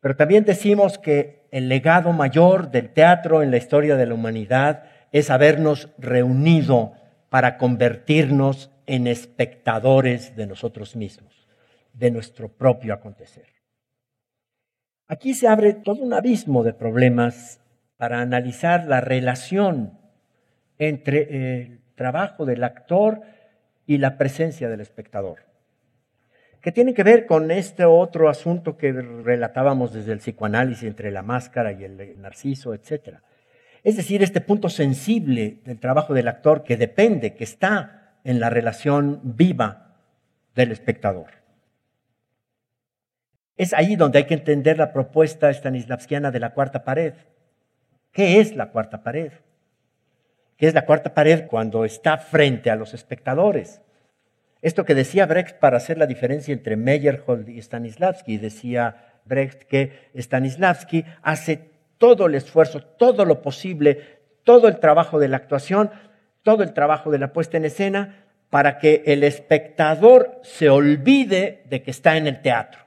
Pero 0.00 0.16
también 0.16 0.44
decimos 0.44 0.98
que 0.98 1.46
el 1.50 1.68
legado 1.68 2.12
mayor 2.12 2.70
del 2.70 2.90
teatro 2.90 3.42
en 3.42 3.50
la 3.50 3.58
historia 3.58 3.96
de 3.96 4.06
la 4.06 4.14
humanidad 4.14 4.84
es 5.12 5.30
habernos 5.30 5.90
reunido 5.98 6.92
para 7.28 7.58
convertirnos 7.58 8.70
en 8.86 9.06
espectadores 9.06 10.36
de 10.36 10.46
nosotros 10.46 10.96
mismos 10.96 11.48
de 11.92 12.10
nuestro 12.10 12.48
propio 12.48 12.94
acontecer. 12.94 13.46
Aquí 15.06 15.34
se 15.34 15.48
abre 15.48 15.72
todo 15.74 16.02
un 16.02 16.14
abismo 16.14 16.62
de 16.62 16.72
problemas 16.72 17.60
para 17.96 18.20
analizar 18.20 18.86
la 18.86 19.00
relación 19.00 19.98
entre 20.78 21.62
el 21.62 21.80
trabajo 21.94 22.46
del 22.46 22.64
actor 22.64 23.22
y 23.86 23.98
la 23.98 24.16
presencia 24.16 24.68
del 24.68 24.80
espectador, 24.80 25.40
que 26.60 26.72
tiene 26.72 26.94
que 26.94 27.02
ver 27.02 27.26
con 27.26 27.50
este 27.50 27.84
otro 27.84 28.28
asunto 28.28 28.76
que 28.76 28.92
relatábamos 28.92 29.92
desde 29.92 30.12
el 30.12 30.18
psicoanálisis 30.20 30.84
entre 30.84 31.10
la 31.10 31.22
máscara 31.22 31.72
y 31.72 31.84
el 31.84 32.20
narciso, 32.20 32.72
etc. 32.72 33.18
Es 33.82 33.96
decir, 33.96 34.22
este 34.22 34.40
punto 34.40 34.68
sensible 34.68 35.60
del 35.64 35.78
trabajo 35.78 36.14
del 36.14 36.28
actor 36.28 36.64
que 36.64 36.76
depende, 36.76 37.34
que 37.34 37.44
está 37.44 38.18
en 38.24 38.40
la 38.40 38.50
relación 38.50 39.20
viva 39.22 39.96
del 40.54 40.72
espectador. 40.72 41.40
Es 43.56 43.72
ahí 43.72 43.96
donde 43.96 44.18
hay 44.18 44.24
que 44.24 44.34
entender 44.34 44.78
la 44.78 44.92
propuesta 44.92 45.52
stanislavskiana 45.52 46.30
de 46.30 46.40
la 46.40 46.54
cuarta 46.54 46.84
pared. 46.84 47.14
¿Qué 48.12 48.40
es 48.40 48.56
la 48.56 48.70
cuarta 48.70 49.02
pared? 49.02 49.32
¿Qué 50.56 50.66
es 50.66 50.74
la 50.74 50.84
cuarta 50.84 51.14
pared 51.14 51.46
cuando 51.46 51.84
está 51.84 52.18
frente 52.18 52.70
a 52.70 52.76
los 52.76 52.92
espectadores? 52.92 53.80
Esto 54.62 54.84
que 54.84 54.94
decía 54.94 55.24
Brecht 55.24 55.58
para 55.58 55.78
hacer 55.78 55.96
la 55.96 56.06
diferencia 56.06 56.52
entre 56.52 56.76
Meyerhold 56.76 57.48
y 57.48 57.62
Stanislavski, 57.62 58.36
decía 58.36 59.20
Brecht 59.24 59.62
que 59.62 60.10
Stanislavski 60.14 61.04
hace 61.22 61.69
todo 62.00 62.26
el 62.26 62.34
esfuerzo, 62.34 62.82
todo 62.82 63.26
lo 63.26 63.42
posible, 63.42 64.20
todo 64.42 64.68
el 64.68 64.80
trabajo 64.80 65.18
de 65.18 65.28
la 65.28 65.36
actuación, 65.36 65.90
todo 66.42 66.62
el 66.62 66.72
trabajo 66.72 67.10
de 67.10 67.18
la 67.18 67.34
puesta 67.34 67.58
en 67.58 67.66
escena, 67.66 68.24
para 68.48 68.78
que 68.78 69.02
el 69.04 69.22
espectador 69.22 70.40
se 70.42 70.70
olvide 70.70 71.62
de 71.66 71.82
que 71.82 71.90
está 71.90 72.16
en 72.16 72.26
el 72.26 72.40
teatro 72.40 72.80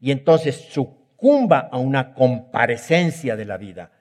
y 0.00 0.10
entonces 0.10 0.56
sucumba 0.56 1.68
a 1.70 1.76
una 1.76 2.14
comparecencia 2.14 3.36
de 3.36 3.44
la 3.44 3.58
vida. 3.58 3.92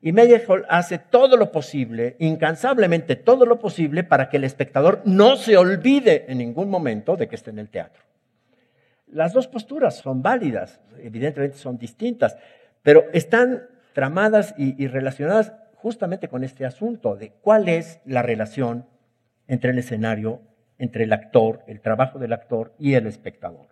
Y 0.00 0.12
Meyerhold 0.12 0.64
hace 0.70 0.98
todo 0.98 1.36
lo 1.36 1.52
posible, 1.52 2.16
incansablemente 2.20 3.16
todo 3.16 3.44
lo 3.44 3.58
posible, 3.58 4.02
para 4.02 4.30
que 4.30 4.38
el 4.38 4.44
espectador 4.44 5.02
no 5.04 5.36
se 5.36 5.58
olvide 5.58 6.24
en 6.28 6.38
ningún 6.38 6.70
momento 6.70 7.16
de 7.16 7.28
que 7.28 7.34
está 7.36 7.50
en 7.50 7.58
el 7.58 7.68
teatro. 7.68 8.02
Las 9.08 9.32
dos 9.32 9.46
posturas 9.46 9.96
son 9.96 10.22
válidas, 10.22 10.80
evidentemente 11.02 11.58
son 11.58 11.78
distintas, 11.78 12.36
pero 12.82 13.04
están 13.12 13.68
tramadas 13.92 14.54
y, 14.56 14.86
relacionadas 14.86 15.52
justamente 15.74 16.28
con 16.28 16.44
este 16.44 16.64
asunto 16.64 17.16
de 17.16 17.32
cuál 17.40 17.68
es 17.68 18.00
la 18.04 18.22
relación 18.22 18.86
entre 19.46 19.70
el 19.70 19.78
escenario, 19.78 20.40
entre 20.78 21.04
el 21.04 21.12
actor, 21.12 21.62
el 21.66 21.80
trabajo 21.80 22.18
del 22.18 22.32
actor 22.32 22.74
y 22.78 22.94
el 22.94 23.06
espectador. 23.06 23.68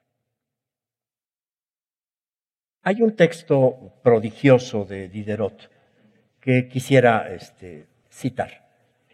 Hay 2.83 3.03
un 3.03 3.17
texto 3.17 3.95
prodigioso 4.03 4.85
de 4.85 5.09
Diderot 5.09 5.71
que 6.41 6.69
quisiera 6.69 7.33
este, 7.33 7.87
citar. 8.09 8.67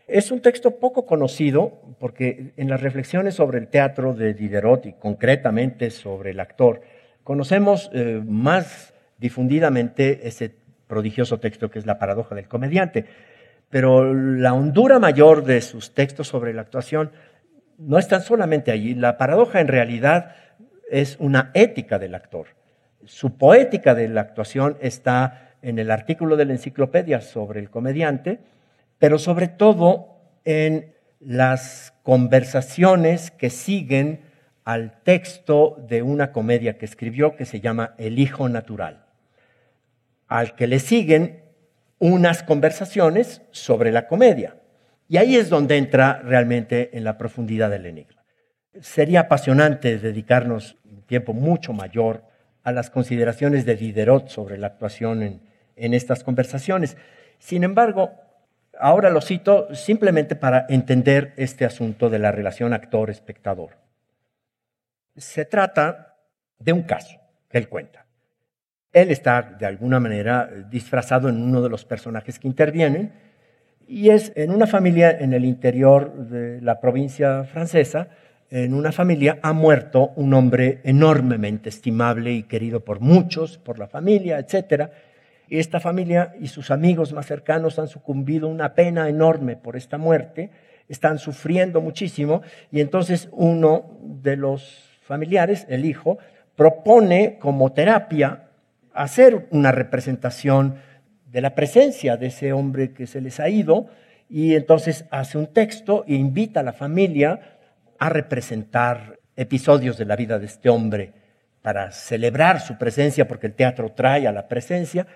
Es 0.07 0.31
un 0.31 0.43
texto 0.43 0.79
poco 0.79 1.07
conocido 1.07 1.81
porque 1.99 2.53
en 2.57 2.69
las 2.69 2.83
reflexiones 2.83 3.35
sobre 3.35 3.59
el 3.59 3.69
teatro 3.69 4.15
de 4.15 4.35
Diderot 4.35 4.87
y 4.87 4.93
concretamente 4.93 5.91
sobre 5.91 6.33
el 6.33 6.41
actor, 6.41 6.83
conocemos 7.25 7.91
eh, 7.95 8.23
más 8.23 8.92
difundidamente 9.23 10.29
ese 10.29 10.55
prodigioso 10.87 11.41
texto 11.41 11.71
que 11.71 11.79
es 11.79 11.87
La 11.87 11.99
paradoja 11.99 12.35
del 12.35 12.49
comediante. 12.49 13.07
Pero 13.71 14.13
la 14.13 14.53
hondura 14.53 14.99
mayor 14.99 15.45
de 15.45 15.63
sus 15.63 15.95
textos 15.95 16.29
sobre 16.29 16.53
la 16.53 16.61
actuación 16.61 17.13
no 17.79 17.99
está 17.99 18.21
solamente 18.21 18.71
allí. 18.71 18.95
La 18.95 19.17
paradoja 19.17 19.61
en 19.61 19.69
realidad 19.69 20.37
es 20.91 21.17
una 21.19 21.51
ética 21.55 21.99
del 21.99 22.15
actor. 22.15 22.49
Su 23.05 23.39
poética 23.39 23.95
de 23.95 24.09
la 24.09 24.21
actuación 24.21 24.77
está 24.81 25.55
en 25.63 25.79
el 25.79 25.91
artículo 25.91 26.37
de 26.37 26.45
la 26.45 26.53
enciclopedia 26.53 27.21
sobre 27.21 27.61
el 27.61 27.71
comediante, 27.71 28.41
pero 28.99 29.19
sobre 29.19 29.49
todo 29.49 30.19
en 30.45 30.93
las 31.21 31.95
conversaciones 32.03 33.31
que 33.31 33.49
siguen 33.49 34.21
al 34.65 35.01
texto 35.03 35.77
de 35.89 36.03
una 36.03 36.33
comedia 36.33 36.79
que 36.79 36.85
escribió 36.85 37.37
que 37.37 37.45
se 37.45 37.61
llama 37.61 37.95
El 37.99 38.19
Hijo 38.19 38.49
Natural, 38.49 39.02
al 40.39 40.55
que 40.55 40.67
le 40.67 40.79
siguen 40.79 41.43
unas 41.99 42.43
conversaciones 42.43 43.43
sobre 43.51 43.93
la 43.93 44.09
comedia. 44.09 44.57
Y 45.09 45.19
ahí 45.19 45.37
es 45.37 45.51
donde 45.51 45.77
entra 45.77 46.23
realmente 46.25 46.97
en 46.97 47.05
la 47.05 47.19
profundidad 47.19 47.71
del 47.71 47.87
enigma. 47.87 48.25
Sería 48.81 49.21
apasionante 49.21 49.99
dedicarnos 49.99 50.79
un 50.85 51.03
tiempo 51.03 51.35
mucho 51.35 51.75
mayor 51.75 52.25
a 52.63 52.73
las 52.73 52.89
consideraciones 52.89 53.67
de 53.67 53.77
Diderot 53.77 54.29
sobre 54.29 54.57
la 54.57 54.69
actuación 54.69 55.23
en, 55.23 55.43
en 55.77 55.93
estas 55.93 56.25
conversaciones. 56.25 56.97
Sin 57.39 57.63
embargo, 57.63 58.13
ahora 58.81 59.11
lo 59.11 59.21
cito 59.21 59.75
simplemente 59.75 60.35
para 60.35 60.65
entender 60.71 61.35
este 61.37 61.67
asunto 61.67 62.09
de 62.09 62.19
la 62.19 62.33
relación 62.33 62.73
actor-espectador. 62.73 63.77
Se 65.15 65.45
trata 65.45 66.17
de 66.59 66.73
un 66.73 66.85
caso 66.85 67.21
que 67.51 67.59
él 67.59 67.69
cuenta. 67.69 68.07
Él 68.93 69.11
está 69.11 69.57
de 69.59 69.67
alguna 69.67 70.01
manera 70.01 70.51
disfrazado 70.71 71.29
en 71.29 71.43
uno 71.43 71.63
de 71.63 71.71
los 71.71 71.85
personajes 71.85 72.39
que 72.39 72.49
intervienen 72.49 73.13
y 73.89 74.11
es 74.11 74.33
en 74.37 74.51
una 74.51 74.67
familia 74.67 75.11
en 75.11 75.33
el 75.33 75.45
interior 75.45 76.13
de 76.29 76.61
la 76.61 76.81
provincia 76.81 77.45
francesa, 77.45 78.09
en 78.51 78.75
una 78.75 78.93
familia 78.93 79.39
ha 79.43 79.55
muerto 79.55 80.13
un 80.17 80.35
hombre 80.35 80.81
enormemente 80.85 81.71
estimable 81.71 82.33
y 82.33 82.43
querido 82.43 82.81
por 82.81 83.01
muchos, 83.01 83.57
por 83.57 83.79
la 83.79 83.87
familia, 83.87 84.39
etc. 84.39 84.91
Y 85.49 85.59
esta 85.59 85.81
familia 85.81 86.35
y 86.39 86.49
sus 86.49 86.71
amigos 86.71 87.15
más 87.15 87.27
cercanos 87.27 87.79
han 87.79 87.89
sucumbido 87.89 88.47
a 88.47 88.51
una 88.51 88.75
pena 88.75 89.09
enorme 89.09 89.57
por 89.57 89.75
esta 89.75 89.97
muerte, 89.97 90.51
están 90.87 91.19
sufriendo 91.19 91.81
muchísimo 91.81 92.43
y 92.71 92.83
entonces 92.83 93.31
uno 93.33 93.99
de 94.03 94.37
los 94.37 94.85
familiares, 95.03 95.67
el 95.71 95.87
hijo, 95.87 96.19
propone 96.55 97.39
como 97.39 97.73
terapia 97.73 98.51
hacer 98.95 99.47
una 99.51 99.73
representación 99.73 100.77
de 101.31 101.41
la 101.41 101.55
presencia 101.55 102.17
de 102.17 102.27
ese 102.27 102.53
hombre 102.53 102.93
que 102.93 103.07
se 103.07 103.21
les 103.21 103.41
ha 103.41 103.49
ido 103.49 103.87
y 104.29 104.55
entonces 104.55 105.05
hace 105.11 105.39
un 105.39 105.47
texto 105.47 106.05
e 106.07 106.15
invita 106.15 106.61
a 106.61 106.63
la 106.63 106.73
familia 106.73 107.59
a 107.99 108.09
representar 108.09 109.19
episodios 109.37 109.97
de 109.97 110.05
la 110.05 110.17
vida 110.17 110.39
de 110.39 110.47
este 110.47 110.69
hombre 110.69 111.13
para 111.63 111.93
celebrar 111.93 112.61
su 112.61 112.77
presencia, 112.77 113.29
porque 113.29 113.47
el 113.47 113.55
teatro 113.55 113.93
trae 113.93 114.27
a 114.27 114.33
la 114.33 114.49
presencia. 114.49 115.07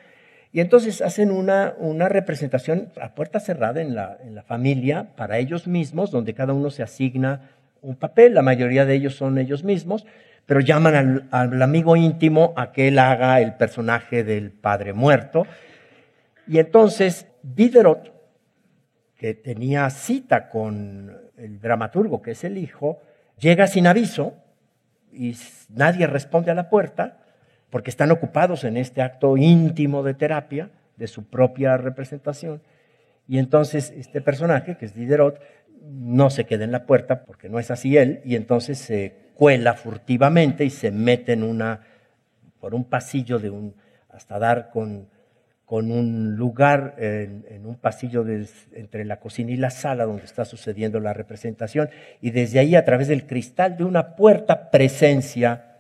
Y 0.53 0.61
entonces 0.61 1.03
hacen 1.03 1.31
una, 1.31 1.75
una 1.79 2.09
representación 2.09 2.93
a 3.01 3.15
puerta 3.15 3.41
cerrada 3.41 3.83
en 3.83 3.95
la, 3.95 4.17
en 4.25 4.35
la 4.35 4.43
familia 4.43 5.09
para 5.17 5.39
ellos 5.39 5.67
mismos, 5.67 6.11
donde 6.11 6.35
cada 6.35 6.53
uno 6.53 6.71
se 6.71 6.83
asigna 6.83 7.51
un 7.83 7.97
papel, 7.97 8.35
la 8.35 8.43
mayoría 8.43 8.85
de 8.85 8.95
ellos 8.95 9.17
son 9.17 9.39
ellos 9.39 9.65
mismos, 9.65 10.07
pero 10.47 10.61
llaman 10.61 11.27
al, 11.31 11.63
amigo 11.63 11.97
íntimo 11.97 12.55
a 12.57 12.71
que 12.71 12.89
él 12.89 12.99
haga 13.01 13.41
el 13.41 13.55
personaje 13.55 14.23
del 14.23 14.53
padre 14.53 14.93
muerto. 14.93 15.45
Y 16.47 16.61
entonces 16.61 17.27
Diderot, 17.43 18.13
que 19.17 19.35
tenía 19.35 19.91
cita 19.91 20.49
con 20.49 21.17
el 21.37 21.61
dramaturgo, 21.61 22.23
que 22.23 22.31
es 22.31 22.45
el 22.45 22.59
hijo, 22.59 23.03
llega 23.39 23.67
sin 23.67 23.89
aviso 23.89 24.35
y 25.13 25.37
nadie 25.69 26.07
responde 26.07 26.53
a 26.53 26.55
la 26.55 26.71
puerta 26.71 27.19
porque 27.69 27.91
están 27.91 28.13
ocupados 28.13 28.63
en 28.63 28.77
este 28.77 29.03
acto 29.03 29.37
íntimo 29.37 30.05
de 30.05 30.15
terapia 30.15 30.71
de 30.97 31.09
su 31.09 31.25
propia 31.25 31.77
representación. 31.77 32.63
Y 33.27 33.39
entonces 33.39 33.93
este 33.97 34.21
personaje, 34.21 34.77
que 34.77 34.87
es 34.87 34.95
Diderot, 34.95 35.41
no 35.83 36.31
se 36.31 36.45
queda 36.45 36.65
en 36.65 36.73
la 36.73 36.87
puerta 36.87 37.25
porque 37.25 37.49
no 37.49 37.59
es 37.59 37.73
así 37.73 37.97
él, 37.97 38.21
y 38.25 38.37
entonces 38.37 38.79
se 38.79 39.26
cuela 39.37 39.75
furtivamente 39.75 40.65
y 40.65 40.71
se 40.71 40.91
mete 40.91 41.35
en 41.35 41.43
una, 41.43 41.81
por 42.59 42.75
un 42.75 42.85
pasillo 42.85 43.39
de 43.39 43.51
un, 43.51 43.75
hasta 44.09 44.39
dar 44.39 44.71
con, 44.71 45.09
con 45.67 45.91
un 45.91 46.37
lugar 46.37 46.95
en, 46.99 47.67
un 47.67 47.77
pasillo 47.77 48.25
entre 48.73 49.05
la 49.05 49.19
cocina 49.19 49.51
y 49.51 49.57
la 49.57 49.71
sala 49.71 50.05
donde 50.05 50.25
está 50.25 50.45
sucediendo 50.45 51.01
la 51.01 51.13
representación, 51.13 51.91
y 52.21 52.31
desde 52.31 52.61
ahí 52.61 52.77
a 52.77 52.85
través 52.85 53.09
del 53.09 53.27
cristal 53.27 53.77
de 53.77 53.85
una 53.85 54.17
puerta 54.17 54.71
presencia 54.71 55.77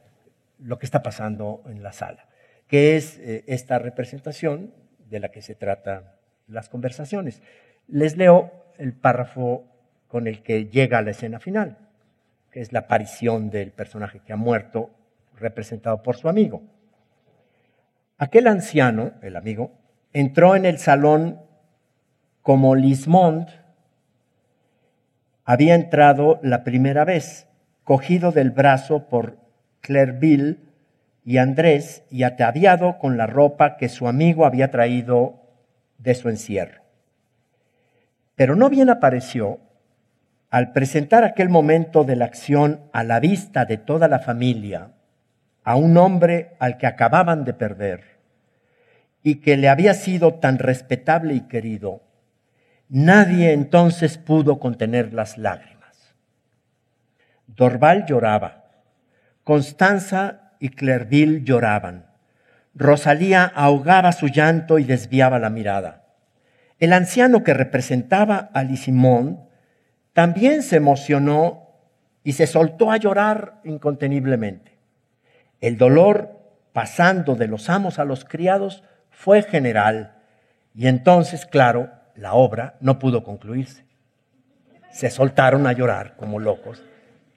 lo 0.58 0.78
que 0.78 0.86
está 0.86 1.02
pasando 1.02 1.62
en 1.66 1.82
la 1.82 1.92
sala, 1.92 2.26
que 2.66 2.96
es 2.96 3.18
eh, 3.18 3.44
esta 3.46 3.78
representación 3.78 4.72
de 5.08 5.20
la 5.20 5.30
que 5.30 5.40
se 5.40 5.54
trata 5.54 6.16
las 6.48 6.68
conversaciones. 6.68 7.40
Les 7.86 8.16
leo 8.16 8.52
el 8.78 8.92
párrafo 8.92 9.64
con 10.08 10.26
el 10.26 10.42
que 10.42 10.66
llega 10.66 10.98
a 10.98 11.02
la 11.02 11.12
escena 11.12 11.38
final, 11.38 11.78
que 12.56 12.62
es 12.62 12.72
la 12.72 12.78
aparición 12.78 13.50
del 13.50 13.70
personaje 13.70 14.20
que 14.20 14.32
ha 14.32 14.36
muerto, 14.36 14.88
representado 15.38 16.02
por 16.02 16.16
su 16.16 16.26
amigo. 16.26 16.62
Aquel 18.16 18.46
anciano, 18.46 19.12
el 19.20 19.36
amigo, 19.36 19.72
entró 20.14 20.56
en 20.56 20.64
el 20.64 20.78
salón 20.78 21.38
como 22.40 22.74
Lismond 22.74 23.48
había 25.44 25.74
entrado 25.74 26.40
la 26.42 26.64
primera 26.64 27.04
vez, 27.04 27.46
cogido 27.84 28.32
del 28.32 28.52
brazo 28.52 29.06
por 29.06 29.36
Clerville 29.82 30.56
y 31.26 31.36
Andrés 31.36 32.04
y 32.10 32.22
ataviado 32.22 32.96
con 32.96 33.18
la 33.18 33.26
ropa 33.26 33.76
que 33.76 33.90
su 33.90 34.08
amigo 34.08 34.46
había 34.46 34.70
traído 34.70 35.42
de 35.98 36.14
su 36.14 36.30
encierro. 36.30 36.80
Pero 38.34 38.56
no 38.56 38.70
bien 38.70 38.88
apareció, 38.88 39.60
al 40.50 40.72
presentar 40.72 41.24
aquel 41.24 41.48
momento 41.48 42.04
de 42.04 42.16
la 42.16 42.24
acción 42.24 42.80
a 42.92 43.04
la 43.04 43.20
vista 43.20 43.64
de 43.64 43.76
toda 43.78 44.08
la 44.08 44.20
familia, 44.20 44.92
a 45.64 45.76
un 45.76 45.96
hombre 45.96 46.54
al 46.60 46.78
que 46.78 46.86
acababan 46.86 47.44
de 47.44 47.52
perder 47.52 48.16
y 49.22 49.36
que 49.36 49.56
le 49.56 49.68
había 49.68 49.94
sido 49.94 50.34
tan 50.34 50.58
respetable 50.58 51.34
y 51.34 51.40
querido, 51.42 52.02
nadie 52.88 53.52
entonces 53.52 54.18
pudo 54.18 54.60
contener 54.60 55.12
las 55.12 55.36
lágrimas. 55.36 56.14
Dorval 57.48 58.06
lloraba, 58.06 58.66
Constanza 59.42 60.52
y 60.60 60.68
Clerville 60.68 61.42
lloraban, 61.42 62.06
Rosalía 62.74 63.44
ahogaba 63.44 64.12
su 64.12 64.28
llanto 64.28 64.78
y 64.78 64.84
desviaba 64.84 65.38
la 65.38 65.50
mirada. 65.50 66.04
El 66.78 66.92
anciano 66.92 67.42
que 67.42 67.54
representaba 67.54 68.50
a 68.52 68.62
Lisimón 68.62 69.45
también 70.16 70.62
se 70.62 70.76
emocionó 70.76 71.74
y 72.24 72.32
se 72.32 72.46
soltó 72.46 72.90
a 72.90 72.96
llorar 72.96 73.60
inconteniblemente. 73.64 74.78
El 75.60 75.76
dolor, 75.76 76.40
pasando 76.72 77.34
de 77.34 77.48
los 77.48 77.68
amos 77.68 77.98
a 77.98 78.06
los 78.06 78.24
criados, 78.24 78.82
fue 79.10 79.42
general 79.42 80.16
y 80.74 80.86
entonces, 80.86 81.44
claro, 81.44 81.90
la 82.14 82.32
obra 82.32 82.78
no 82.80 82.98
pudo 82.98 83.24
concluirse. 83.24 83.84
Se 84.90 85.10
soltaron 85.10 85.66
a 85.66 85.74
llorar 85.74 86.16
como 86.16 86.38
locos 86.38 86.82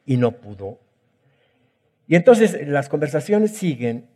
y 0.06 0.16
no 0.16 0.32
pudo. 0.32 0.80
Y 2.08 2.16
entonces 2.16 2.66
las 2.66 2.88
conversaciones 2.88 3.58
siguen 3.58 4.08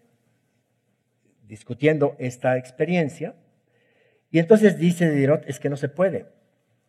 discutiendo 1.50 2.16
esta 2.18 2.56
experiencia 2.56 3.36
y 4.32 4.40
entonces 4.40 4.78
dice 4.78 5.12
Diderot, 5.12 5.44
es 5.50 5.60
que 5.60 5.70
no 5.70 5.76
se 5.76 5.90
puede. 5.90 6.28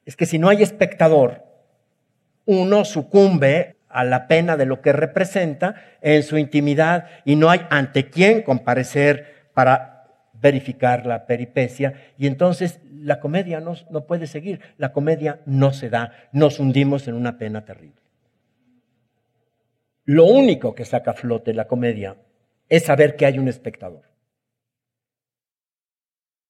Es 0.05 0.15
que 0.15 0.25
si 0.25 0.39
no 0.39 0.49
hay 0.49 0.63
espectador, 0.63 1.53
uno 2.47 2.85
sucumbe 2.85 3.77
a 3.89 4.05
la 4.05 4.27
pena 4.27 4.57
de 4.57 4.67
lo 4.67 4.81
que 4.81 4.93
representa 4.93 5.77
en 6.01 6.23
su 6.23 6.37
intimidad 6.37 7.07
y 7.25 7.37
no 7.37 7.49
hay 7.51 7.61
ante 7.71 8.11
quién 8.11 8.43
comparecer 8.43 9.51
para 9.55 10.09
verificar 10.33 11.07
la 11.07 11.27
peripecia 11.27 12.13
y 12.19 12.27
entonces 12.27 12.81
la 12.91 13.21
comedia 13.21 13.61
no, 13.61 13.75
no 13.91 14.07
puede 14.07 14.27
seguir, 14.27 14.61
la 14.79 14.93
comedia 14.93 15.41
no 15.47 15.73
se 15.73 15.91
da, 15.91 16.13
nos 16.33 16.59
hundimos 16.59 17.07
en 17.07 17.15
una 17.15 17.39
pena 17.39 17.65
terrible. 17.65 18.03
Lo 20.05 20.27
único 20.27 20.75
que 20.75 20.85
saca 20.85 21.13
a 21.13 21.15
flote 21.15 21.55
la 21.55 21.67
comedia 21.67 22.17
es 22.69 22.85
saber 22.85 23.17
que 23.17 23.27
hay 23.27 23.39
un 23.39 23.49
espectador. 23.49 24.03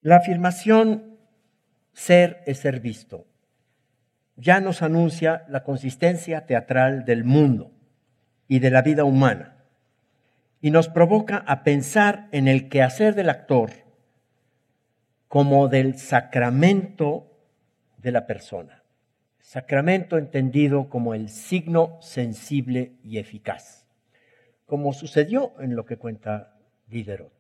La 0.01 0.17
afirmación 0.17 1.19
ser 1.93 2.43
es 2.47 2.59
ser 2.59 2.81
visto 2.81 3.27
ya 4.37 4.61
nos 4.61 4.83
anuncia 4.83 5.45
la 5.49 5.63
consistencia 5.63 6.47
teatral 6.47 7.05
del 7.05 7.25
mundo 7.25 7.71
y 8.49 8.59
de 8.59 8.71
la 8.71 8.83
vida 8.83 9.05
humana 9.05 9.55
y 10.61 10.71
nos 10.71 10.89
provoca 10.89 11.45
a 11.47 11.63
pensar 11.63 12.29
en 12.33 12.49
el 12.49 12.69
quehacer 12.69 13.15
del 13.15 13.29
actor 13.29 13.71
como 15.29 15.69
del 15.69 15.99
sacramento 15.99 17.31
de 17.99 18.13
la 18.13 18.27
persona. 18.27 18.83
Sacramento 19.41 20.17
entendido 20.17 20.89
como 20.89 21.15
el 21.15 21.29
signo 21.29 21.99
sensible 22.01 22.97
y 23.03 23.19
eficaz, 23.19 23.87
como 24.65 24.93
sucedió 24.93 25.53
en 25.61 25.77
lo 25.77 25.85
que 25.85 25.99
cuenta 25.99 26.57
Diderot. 26.87 27.33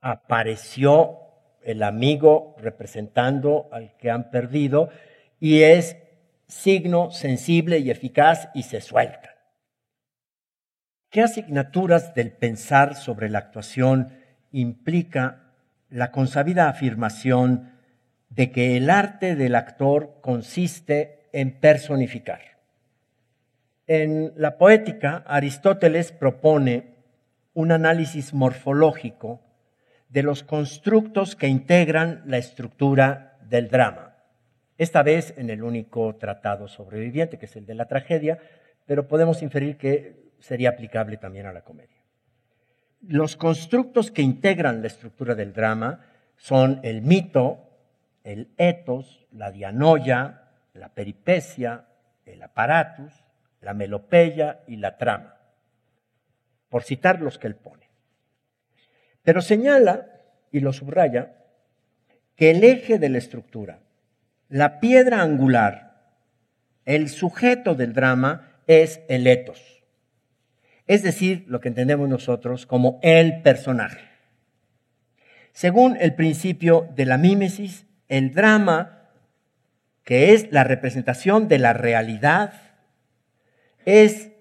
Apareció 0.00 1.18
el 1.62 1.82
amigo 1.82 2.56
representando 2.58 3.68
al 3.70 3.96
que 3.96 4.10
han 4.10 4.30
perdido 4.30 4.90
y 5.40 5.62
es 5.62 5.96
signo 6.46 7.10
sensible 7.10 7.78
y 7.78 7.90
eficaz 7.90 8.50
y 8.54 8.64
se 8.64 8.80
suelta. 8.80 9.30
¿Qué 11.08 11.22
asignaturas 11.22 12.14
del 12.14 12.30
pensar 12.30 12.94
sobre 12.94 13.28
la 13.30 13.38
actuación 13.38 14.12
implica 14.52 15.54
la 15.88 16.12
consabida 16.12 16.68
afirmación 16.68 17.72
de 18.28 18.52
que 18.52 18.76
el 18.76 18.90
arte 18.90 19.34
del 19.34 19.56
actor 19.56 20.18
consiste 20.20 21.28
en 21.32 21.58
personificar? 21.58 22.40
En 23.88 24.32
la 24.36 24.56
poética, 24.56 25.24
Aristóteles 25.26 26.12
propone 26.12 26.94
un 27.54 27.72
análisis 27.72 28.32
morfológico 28.32 29.40
de 30.08 30.22
los 30.22 30.44
constructos 30.44 31.34
que 31.34 31.48
integran 31.48 32.22
la 32.26 32.38
estructura 32.38 33.38
del 33.48 33.68
drama. 33.68 34.09
Esta 34.80 35.02
vez 35.02 35.34
en 35.36 35.50
el 35.50 35.62
único 35.62 36.16
tratado 36.16 36.66
sobreviviente, 36.66 37.36
que 37.36 37.44
es 37.44 37.54
el 37.54 37.66
de 37.66 37.74
la 37.74 37.84
tragedia, 37.84 38.38
pero 38.86 39.06
podemos 39.06 39.42
inferir 39.42 39.76
que 39.76 40.32
sería 40.38 40.70
aplicable 40.70 41.18
también 41.18 41.44
a 41.44 41.52
la 41.52 41.60
comedia. 41.60 42.02
Los 43.06 43.36
constructos 43.36 44.10
que 44.10 44.22
integran 44.22 44.80
la 44.80 44.86
estructura 44.86 45.34
del 45.34 45.52
drama 45.52 46.06
son 46.38 46.80
el 46.82 47.02
mito, 47.02 47.58
el 48.24 48.48
etos, 48.56 49.26
la 49.32 49.50
dianoia, 49.50 50.48
la 50.72 50.88
peripecia, 50.94 51.84
el 52.24 52.42
aparatus, 52.42 53.12
la 53.60 53.74
melopeya 53.74 54.60
y 54.66 54.76
la 54.76 54.96
trama, 54.96 55.36
por 56.70 56.84
citar 56.84 57.20
los 57.20 57.36
que 57.36 57.48
él 57.48 57.54
pone. 57.54 57.90
Pero 59.24 59.42
señala, 59.42 60.06
y 60.50 60.60
lo 60.60 60.72
subraya, 60.72 61.34
que 62.34 62.50
el 62.52 62.64
eje 62.64 62.98
de 62.98 63.10
la 63.10 63.18
estructura, 63.18 63.80
la 64.50 64.80
piedra 64.80 65.22
angular, 65.22 65.94
el 66.84 67.08
sujeto 67.08 67.76
del 67.76 67.92
drama 67.92 68.50
es 68.66 69.00
el 69.08 69.28
etos. 69.28 69.84
Es 70.88 71.04
decir, 71.04 71.44
lo 71.46 71.60
que 71.60 71.68
entendemos 71.68 72.08
nosotros 72.08 72.66
como 72.66 72.98
el 73.02 73.42
personaje. 73.42 74.00
Según 75.52 75.96
el 76.00 76.14
principio 76.14 76.88
de 76.96 77.06
la 77.06 77.16
mímesis, 77.16 77.86
el 78.08 78.34
drama, 78.34 79.10
que 80.02 80.34
es 80.34 80.50
la 80.50 80.64
representación 80.64 81.46
de 81.46 81.58
la 81.60 81.72
realidad, 81.72 82.54
es 83.84 84.32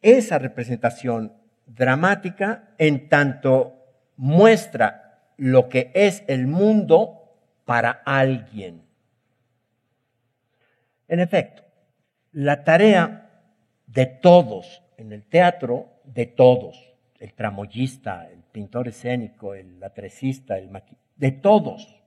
esa 0.00 0.38
representación 0.38 1.34
dramática 1.66 2.70
en 2.78 3.10
tanto 3.10 3.74
muestra 4.16 5.20
lo 5.36 5.68
que 5.68 5.90
es 5.94 6.24
el 6.28 6.46
mundo 6.46 7.34
para 7.66 7.90
alguien. 7.90 8.85
En 11.08 11.20
efecto, 11.20 11.62
la 12.32 12.64
tarea 12.64 13.30
de 13.86 14.06
todos 14.06 14.82
en 14.96 15.12
el 15.12 15.24
teatro, 15.24 15.88
de 16.04 16.26
todos, 16.26 16.94
el 17.18 17.32
tramoyista, 17.34 18.28
el 18.30 18.42
pintor 18.42 18.88
escénico, 18.88 19.54
el 19.54 19.82
atrecista, 19.82 20.58
el 20.58 20.68
maquillista, 20.68 21.06
de 21.16 21.32
todos, 21.32 22.02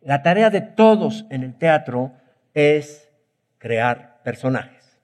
la 0.00 0.22
tarea 0.22 0.48
de 0.48 0.62
todos 0.62 1.26
en 1.30 1.42
el 1.42 1.58
teatro 1.58 2.12
es 2.54 3.10
crear 3.58 4.22
personajes, 4.22 4.98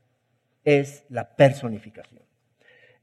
es 0.64 1.04
la 1.10 1.36
personificación. 1.36 2.22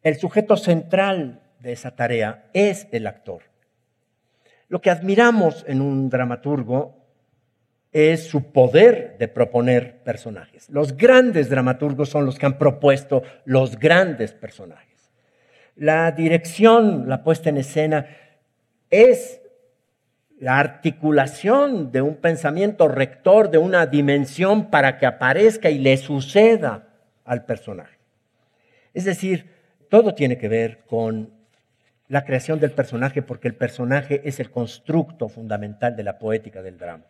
El 0.01 0.15
sujeto 0.15 0.57
central 0.57 1.41
de 1.59 1.73
esa 1.73 1.95
tarea 1.95 2.49
es 2.53 2.87
el 2.91 3.07
actor. 3.07 3.43
Lo 4.67 4.81
que 4.81 4.89
admiramos 4.89 5.63
en 5.67 5.81
un 5.81 6.09
dramaturgo 6.09 7.02
es 7.93 8.27
su 8.27 8.51
poder 8.51 9.15
de 9.19 9.27
proponer 9.27 9.99
personajes. 10.03 10.67
Los 10.69 10.97
grandes 10.97 11.49
dramaturgos 11.49 12.09
son 12.09 12.25
los 12.25 12.39
que 12.39 12.47
han 12.47 12.57
propuesto 12.57 13.21
los 13.45 13.79
grandes 13.79 14.33
personajes. 14.33 15.11
La 15.75 16.11
dirección, 16.11 17.07
la 17.07 17.23
puesta 17.23 17.49
en 17.49 17.57
escena, 17.57 18.07
es 18.89 19.41
la 20.39 20.59
articulación 20.59 21.91
de 21.91 22.01
un 22.01 22.15
pensamiento 22.15 22.87
rector, 22.87 23.49
de 23.49 23.59
una 23.59 23.85
dimensión 23.85 24.69
para 24.69 24.97
que 24.97 25.05
aparezca 25.05 25.69
y 25.69 25.77
le 25.77 25.95
suceda 25.97 26.89
al 27.23 27.45
personaje. 27.45 27.97
Es 28.93 29.05
decir, 29.05 29.49
todo 29.89 30.15
tiene 30.15 30.37
que 30.37 30.49
ver 30.49 30.79
con 30.85 31.31
la 32.07 32.25
creación 32.25 32.59
del 32.59 32.71
personaje 32.71 33.21
porque 33.21 33.47
el 33.47 33.55
personaje 33.55 34.21
es 34.25 34.39
el 34.39 34.51
constructo 34.51 35.29
fundamental 35.29 35.95
de 35.95 36.03
la 36.03 36.19
poética 36.19 36.61
del 36.61 36.77
drama. 36.77 37.05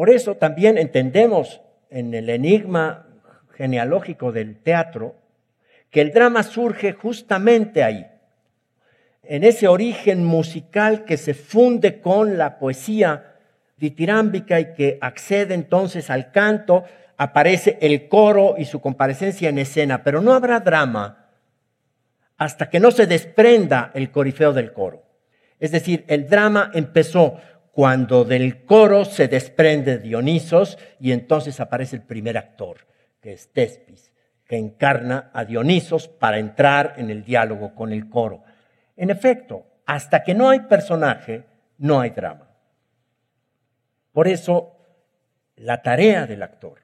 Por 0.00 0.08
eso 0.08 0.36
también 0.36 0.78
entendemos 0.78 1.60
en 1.90 2.14
el 2.14 2.30
enigma 2.30 3.04
genealógico 3.54 4.32
del 4.32 4.56
teatro 4.56 5.14
que 5.90 6.00
el 6.00 6.10
drama 6.10 6.42
surge 6.42 6.94
justamente 6.94 7.84
ahí, 7.84 8.06
en 9.22 9.44
ese 9.44 9.68
origen 9.68 10.24
musical 10.24 11.04
que 11.04 11.18
se 11.18 11.34
funde 11.34 12.00
con 12.00 12.38
la 12.38 12.58
poesía 12.58 13.34
ditirámbica 13.76 14.58
y 14.58 14.72
que 14.72 14.96
accede 15.02 15.52
entonces 15.52 16.08
al 16.08 16.32
canto 16.32 16.84
aparece 17.18 17.76
el 17.82 18.08
coro 18.08 18.54
y 18.56 18.64
su 18.64 18.80
comparecencia 18.80 19.50
en 19.50 19.58
escena, 19.58 20.02
pero 20.02 20.22
no 20.22 20.32
habrá 20.32 20.60
drama 20.60 21.26
hasta 22.38 22.70
que 22.70 22.80
no 22.80 22.90
se 22.90 23.06
desprenda 23.06 23.90
el 23.92 24.10
corifeo 24.10 24.54
del 24.54 24.72
coro. 24.72 25.02
Es 25.58 25.72
decir, 25.72 26.06
el 26.08 26.26
drama 26.26 26.70
empezó 26.72 27.38
cuando 27.72 28.24
del 28.24 28.64
coro 28.64 29.04
se 29.04 29.28
desprende 29.28 29.98
Dionisos 29.98 30.78
y 30.98 31.12
entonces 31.12 31.60
aparece 31.60 31.96
el 31.96 32.02
primer 32.02 32.36
actor, 32.36 32.86
que 33.20 33.32
es 33.32 33.52
Tespis, 33.52 34.12
que 34.44 34.56
encarna 34.56 35.30
a 35.32 35.44
Dionisos 35.44 36.08
para 36.08 36.38
entrar 36.38 36.94
en 36.96 37.10
el 37.10 37.24
diálogo 37.24 37.74
con 37.74 37.92
el 37.92 38.08
coro. 38.08 38.42
En 38.96 39.10
efecto, 39.10 39.66
hasta 39.86 40.22
que 40.22 40.34
no 40.34 40.50
hay 40.50 40.60
personaje, 40.60 41.44
no 41.78 42.00
hay 42.00 42.10
drama. 42.10 42.48
Por 44.12 44.28
eso, 44.28 44.76
la 45.56 45.82
tarea 45.82 46.26
del 46.26 46.42
actor 46.42 46.80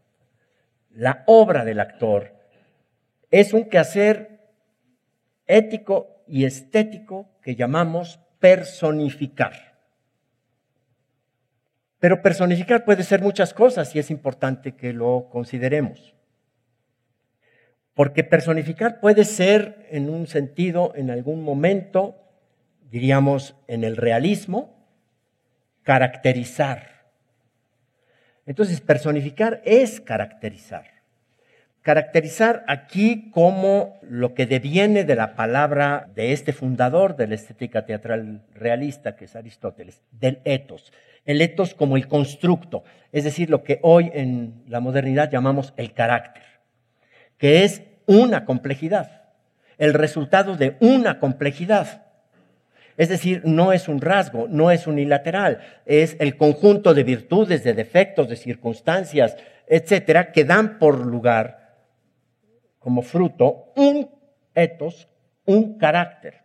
la 0.96 1.24
obra 1.26 1.64
del 1.64 1.80
actor 1.80 2.34
es 3.30 3.52
un 3.52 3.68
quehacer 3.68 4.40
ético 5.46 6.22
y 6.26 6.44
estético 6.44 7.28
que 7.42 7.54
llamamos 7.54 8.18
personificar. 8.40 9.75
Pero 11.98 12.22
personificar 12.22 12.84
puede 12.84 13.02
ser 13.02 13.22
muchas 13.22 13.54
cosas 13.54 13.94
y 13.94 13.98
es 13.98 14.10
importante 14.10 14.72
que 14.76 14.92
lo 14.92 15.28
consideremos. 15.30 16.14
Porque 17.94 18.24
personificar 18.24 19.00
puede 19.00 19.24
ser 19.24 19.86
en 19.90 20.10
un 20.10 20.26
sentido, 20.26 20.92
en 20.94 21.10
algún 21.10 21.42
momento, 21.42 22.16
diríamos 22.90 23.56
en 23.68 23.84
el 23.84 23.96
realismo, 23.96 24.76
caracterizar 25.82 26.96
entonces, 28.46 28.80
personificar 28.80 29.60
es 29.64 30.00
caracterizar. 30.00 30.86
Caracterizar 31.82 32.64
aquí 32.68 33.30
como 33.30 33.98
lo 34.02 34.34
que 34.34 34.46
deviene 34.46 35.04
de 35.04 35.16
la 35.16 35.34
palabra 35.34 36.08
de 36.14 36.32
este 36.32 36.52
fundador 36.52 37.16
de 37.16 37.26
la 37.26 37.34
estética 37.34 37.86
teatral 37.86 38.42
realista, 38.54 39.16
que 39.16 39.26
es 39.26 39.36
Aristóteles, 39.36 40.02
del 40.12 40.40
etos. 40.44 40.92
El 41.26 41.42
etos 41.42 41.74
como 41.74 41.96
el 41.96 42.08
constructo, 42.08 42.84
es 43.12 43.24
decir, 43.24 43.50
lo 43.50 43.62
que 43.62 43.80
hoy 43.82 44.10
en 44.14 44.62
la 44.68 44.80
modernidad 44.80 45.30
llamamos 45.30 45.74
el 45.76 45.92
carácter, 45.92 46.44
que 47.36 47.64
es 47.64 47.82
una 48.06 48.44
complejidad, 48.44 49.24
el 49.76 49.92
resultado 49.92 50.56
de 50.56 50.76
una 50.80 51.18
complejidad. 51.18 52.04
Es 52.96 53.10
decir, 53.10 53.42
no 53.44 53.72
es 53.72 53.88
un 53.88 54.00
rasgo, 54.00 54.46
no 54.48 54.70
es 54.70 54.86
unilateral, 54.86 55.58
es 55.84 56.16
el 56.18 56.36
conjunto 56.36 56.94
de 56.94 57.04
virtudes, 57.04 57.62
de 57.62 57.74
defectos, 57.74 58.28
de 58.28 58.36
circunstancias, 58.36 59.36
etcétera, 59.66 60.32
que 60.32 60.44
dan 60.44 60.78
por 60.78 61.04
lugar, 61.04 61.74
como 62.78 63.02
fruto, 63.02 63.72
un 63.76 64.08
etos, 64.54 65.08
un 65.44 65.76
carácter. 65.76 66.42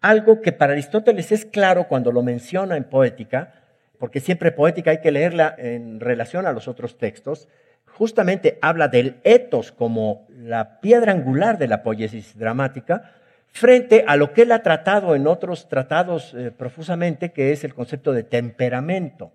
Algo 0.00 0.42
que 0.42 0.52
para 0.52 0.72
Aristóteles 0.74 1.32
es 1.32 1.44
claro 1.44 1.88
cuando 1.88 2.12
lo 2.12 2.22
menciona 2.22 2.76
en 2.76 2.84
poética, 2.84 3.54
porque 3.98 4.20
siempre 4.20 4.52
poética 4.52 4.92
hay 4.92 5.00
que 5.00 5.10
leerla 5.10 5.54
en 5.58 6.00
relación 6.00 6.46
a 6.46 6.52
los 6.52 6.68
otros 6.68 6.98
textos, 6.98 7.48
justamente 7.86 8.58
habla 8.62 8.88
del 8.88 9.16
etos 9.24 9.72
como 9.72 10.26
la 10.30 10.80
piedra 10.80 11.12
angular 11.12 11.58
de 11.58 11.68
la 11.68 11.82
poiesis 11.82 12.38
dramática, 12.38 13.14
frente 13.48 14.04
a 14.06 14.16
lo 14.16 14.32
que 14.32 14.42
él 14.42 14.52
ha 14.52 14.62
tratado 14.62 15.14
en 15.14 15.26
otros 15.26 15.68
tratados 15.68 16.34
eh, 16.34 16.50
profusamente, 16.50 17.32
que 17.32 17.52
es 17.52 17.64
el 17.64 17.74
concepto 17.74 18.12
de 18.12 18.22
temperamento. 18.22 19.32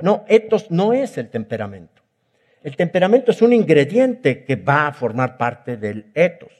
No, 0.00 0.24
etos 0.28 0.70
no 0.70 0.92
es 0.92 1.18
el 1.18 1.28
temperamento. 1.28 2.02
El 2.62 2.76
temperamento 2.76 3.30
es 3.30 3.42
un 3.42 3.52
ingrediente 3.52 4.44
que 4.44 4.56
va 4.56 4.88
a 4.88 4.92
formar 4.92 5.36
parte 5.36 5.76
del 5.76 6.06
etos. 6.14 6.52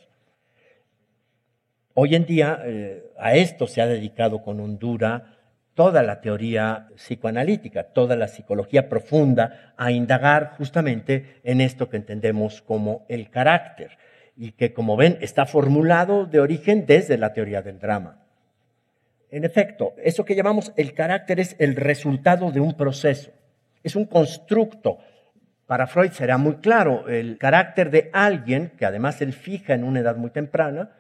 Hoy 1.95 2.15
en 2.15 2.27
día 2.27 2.61
eh, 2.65 3.11
a 3.19 3.35
esto 3.35 3.67
se 3.67 3.81
ha 3.81 3.87
dedicado 3.87 4.43
con 4.43 4.61
hondura 4.61 5.36
toda 5.77 6.03
la 6.03 6.23
teoría 6.23 6.89
psicoanalítica, 6.97 7.85
toda 7.85 8.17
la 8.17 8.29
psicología 8.29 8.89
profunda, 8.89 9.75
a 9.77 9.93
indagar 9.93 10.55
justamente 10.57 11.37
en 11.45 11.61
esto 11.61 11.91
que 11.91 11.99
entendemos 11.99 12.63
como 12.63 13.05
el 13.11 13.29
carácter 13.29 13.99
y 14.37 14.53
que, 14.53 14.73
como 14.73 14.97
ven, 14.97 15.19
está 15.21 15.45
formulado 15.45 16.25
de 16.25 16.41
origen 16.41 16.87
desde 16.87 17.19
la 17.19 17.35
teoría 17.35 17.61
del 17.61 17.79
drama. 17.79 18.25
En 19.31 19.45
efecto, 19.45 19.93
eso 20.03 20.25
que 20.25 20.35
llamamos 20.35 20.73
el 20.77 20.95
carácter 20.95 21.41
es 21.41 21.57
el 21.59 21.77
resultado 21.77 22.51
de 22.51 22.61
un 22.61 22.75
proceso, 22.75 23.33
es 23.83 23.95
un 23.97 24.07
constructo. 24.07 24.99
Para 25.67 25.87
Freud 25.87 26.13
será 26.13 26.39
muy 26.39 26.57
claro, 26.57 27.07
el 27.07 27.37
carácter 27.37 27.91
de 27.91 28.09
alguien, 28.15 28.73
que 28.79 28.87
además 28.87 29.21
él 29.21 29.35
fija 29.35 29.75
en 29.75 29.85
una 29.85 30.01
edad 30.01 30.17
muy 30.17 30.31
temprana, 30.31 30.93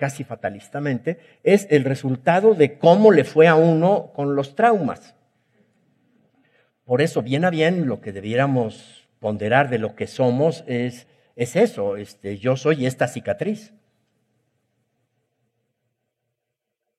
casi 0.00 0.24
fatalistamente, 0.24 1.18
es 1.44 1.66
el 1.68 1.84
resultado 1.84 2.54
de 2.54 2.78
cómo 2.78 3.12
le 3.12 3.24
fue 3.24 3.48
a 3.48 3.54
uno 3.54 4.12
con 4.14 4.34
los 4.34 4.54
traumas. 4.54 5.14
Por 6.86 7.02
eso, 7.02 7.20
bien 7.20 7.44
a 7.44 7.50
bien, 7.50 7.86
lo 7.86 8.00
que 8.00 8.10
debiéramos 8.10 9.06
ponderar 9.18 9.68
de 9.68 9.78
lo 9.78 9.94
que 9.96 10.06
somos 10.06 10.64
es, 10.66 11.06
es 11.36 11.54
eso, 11.54 11.98
este, 11.98 12.38
yo 12.38 12.56
soy 12.56 12.86
esta 12.86 13.08
cicatriz. 13.08 13.74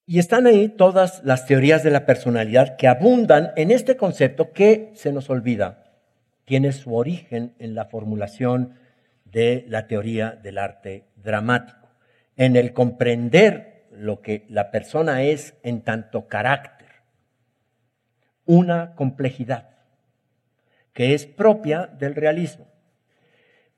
Y 0.05 0.19
están 0.19 0.45
ahí 0.45 0.69
todas 0.69 1.23
las 1.23 1.47
teorías 1.47 1.81
de 1.81 1.89
la 1.89 2.05
personalidad 2.05 2.77
que 2.77 2.87
abundan 2.87 3.51
en 3.55 3.71
este 3.71 3.97
concepto 3.97 4.51
que 4.51 4.91
se 4.93 5.11
nos 5.11 5.31
olvida. 5.31 5.91
Tiene 6.45 6.71
su 6.71 6.95
origen 6.95 7.55
en 7.57 7.73
la 7.73 7.85
formulación 7.85 8.75
de 9.25 9.65
la 9.67 9.87
teoría 9.87 10.37
del 10.43 10.59
arte 10.59 11.07
dramático 11.15 11.80
en 12.37 12.55
el 12.55 12.73
comprender 12.73 13.87
lo 13.91 14.21
que 14.21 14.45
la 14.49 14.71
persona 14.71 15.23
es 15.23 15.55
en 15.63 15.81
tanto 15.81 16.27
carácter, 16.27 16.87
una 18.45 18.95
complejidad 18.95 19.69
que 20.93 21.13
es 21.13 21.25
propia 21.25 21.87
del 21.87 22.15
realismo. 22.15 22.67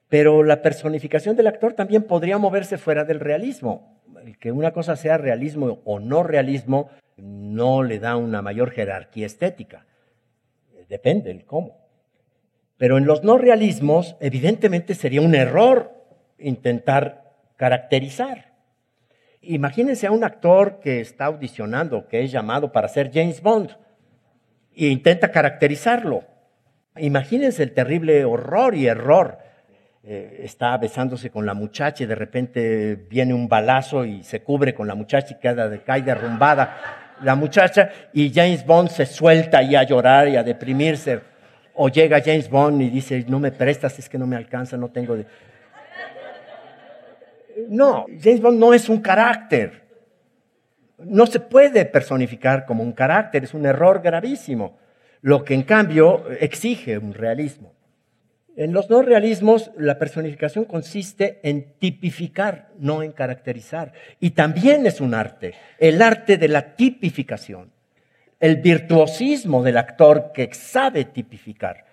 Pero 0.09 0.43
la 0.43 0.61
personificación 0.61 1.35
del 1.35 1.47
actor 1.47 1.73
también 1.73 2.03
podría 2.03 2.37
moverse 2.37 2.77
fuera 2.77 3.03
del 3.03 3.19
realismo. 3.19 4.01
El 4.23 4.37
que 4.37 4.51
una 4.51 4.71
cosa 4.71 4.95
sea 4.95 5.17
realismo 5.17 5.81
o 5.85 5.99
no 5.99 6.23
realismo 6.23 6.89
no 7.17 7.83
le 7.83 7.99
da 7.99 8.15
una 8.15 8.41
mayor 8.41 8.71
jerarquía 8.71 9.25
estética. 9.25 9.85
Depende 10.87 11.29
del 11.29 11.45
cómo. 11.45 11.77
Pero 12.77 12.97
en 12.97 13.05
los 13.05 13.23
no 13.23 13.37
realismos, 13.37 14.15
evidentemente 14.19 14.93
sería 14.93 15.21
un 15.21 15.35
error 15.35 15.91
intentar 16.37 17.22
caracterizar. 17.63 18.51
Imagínense 19.39 20.05
a 20.05 20.11
un 20.11 20.25
actor 20.25 20.81
que 20.81 20.99
está 20.99 21.23
audicionando, 21.27 22.09
que 22.09 22.21
es 22.21 22.29
llamado 22.29 22.73
para 22.73 22.89
ser 22.89 23.09
James 23.13 23.41
Bond, 23.41 23.69
e 24.75 24.87
intenta 24.87 25.31
caracterizarlo. 25.31 26.25
Imagínense 26.97 27.63
el 27.63 27.71
terrible 27.71 28.25
horror 28.25 28.75
y 28.75 28.87
error. 28.87 29.37
Eh, 30.03 30.41
está 30.43 30.75
besándose 30.77 31.29
con 31.29 31.45
la 31.45 31.53
muchacha 31.53 32.03
y 32.03 32.07
de 32.07 32.15
repente 32.15 32.95
viene 33.09 33.33
un 33.33 33.47
balazo 33.47 34.03
y 34.03 34.23
se 34.23 34.41
cubre 34.41 34.73
con 34.73 34.85
la 34.85 34.95
muchacha 34.95 35.35
y 35.35 35.39
queda, 35.39 35.71
cae 35.85 36.01
derrumbada 36.01 37.15
la 37.21 37.35
muchacha 37.35 37.91
y 38.11 38.29
James 38.33 38.65
Bond 38.65 38.89
se 38.89 39.05
suelta 39.05 39.59
ahí 39.59 39.73
a 39.77 39.83
llorar 39.83 40.27
y 40.27 40.35
a 40.35 40.43
deprimirse. 40.43 41.21
O 41.75 41.87
llega 41.87 42.21
James 42.21 42.49
Bond 42.49 42.81
y 42.81 42.89
dice, 42.89 43.23
no 43.29 43.39
me 43.39 43.53
prestas, 43.53 43.97
es 43.99 44.09
que 44.09 44.17
no 44.17 44.27
me 44.27 44.35
alcanza, 44.35 44.75
no 44.75 44.89
tengo... 44.89 45.15
De... 45.15 45.25
No, 47.69 48.05
James 48.21 48.41
Bond 48.41 48.59
no 48.59 48.73
es 48.73 48.89
un 48.89 49.01
carácter. 49.01 49.83
No 50.97 51.25
se 51.25 51.39
puede 51.39 51.85
personificar 51.85 52.65
como 52.65 52.83
un 52.83 52.93
carácter, 52.93 53.43
es 53.43 53.53
un 53.53 53.65
error 53.65 54.01
gravísimo, 54.01 54.77
lo 55.21 55.43
que 55.43 55.53
en 55.53 55.63
cambio 55.63 56.29
exige 56.39 56.97
un 56.97 57.13
realismo. 57.13 57.73
En 58.55 58.71
los 58.71 58.89
no 58.89 59.01
realismos, 59.01 59.71
la 59.77 59.97
personificación 59.97 60.65
consiste 60.65 61.39
en 61.41 61.73
tipificar, 61.79 62.69
no 62.77 63.01
en 63.01 63.11
caracterizar. 63.11 63.93
Y 64.19 64.31
también 64.31 64.85
es 64.85 65.01
un 65.01 65.15
arte, 65.15 65.55
el 65.79 66.01
arte 66.01 66.37
de 66.37 66.47
la 66.47 66.75
tipificación, 66.75 67.71
el 68.39 68.57
virtuosismo 68.57 69.63
del 69.63 69.77
actor 69.77 70.31
que 70.33 70.53
sabe 70.53 71.05
tipificar. 71.05 71.85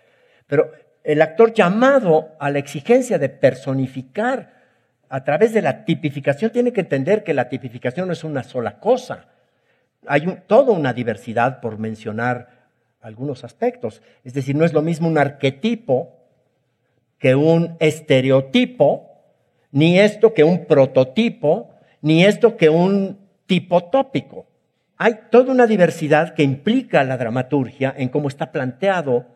Pero 0.46 0.73
el 1.03 1.23
actor 1.23 1.55
llamado 1.55 2.37
a 2.38 2.51
la 2.51 2.59
exigencia 2.59 3.18
de 3.18 3.31
personificar 3.31 4.60
a 5.11 5.25
través 5.25 5.53
de 5.53 5.61
la 5.61 5.85
tipificación 5.85 6.53
tiene 6.53 6.73
que 6.73 6.83
entender 6.83 7.25
que 7.25 7.35
la 7.35 7.49
tipificación 7.49 8.07
no 8.07 8.12
es 8.12 8.23
una 8.23 8.44
sola 8.44 8.79
cosa. 8.79 9.27
Hay 10.07 10.25
toda 10.46 10.73
una 10.73 10.92
diversidad 10.92 11.61
por 11.61 11.79
mencionar 11.79 12.68
algunos 13.01 13.42
aspectos. 13.42 14.03
Es 14.23 14.35
decir, 14.35 14.55
no 14.55 14.64
es 14.64 14.73
lo 14.73 14.83
mismo 14.83 15.09
un 15.09 15.18
arquetipo 15.18 16.16
que 17.18 17.35
un 17.35 17.77
estereotipo, 17.81 19.11
ni 19.73 19.99
esto 19.99 20.33
que 20.33 20.44
un 20.44 20.64
prototipo, 20.66 21.70
ni 22.03 22.25
esto 22.25 22.57
que 22.57 22.68
un 22.68 23.18
tipo 23.46 23.85
tópico. 23.85 24.46
Hay 24.96 25.23
toda 25.31 25.53
una 25.53 25.66
diversidad 25.66 26.35
que 26.35 26.44
implica 26.44 27.03
la 27.03 27.16
dramaturgia 27.16 27.92
en 27.96 28.11
cómo 28.11 28.29
está 28.29 28.53
planteado 28.53 29.27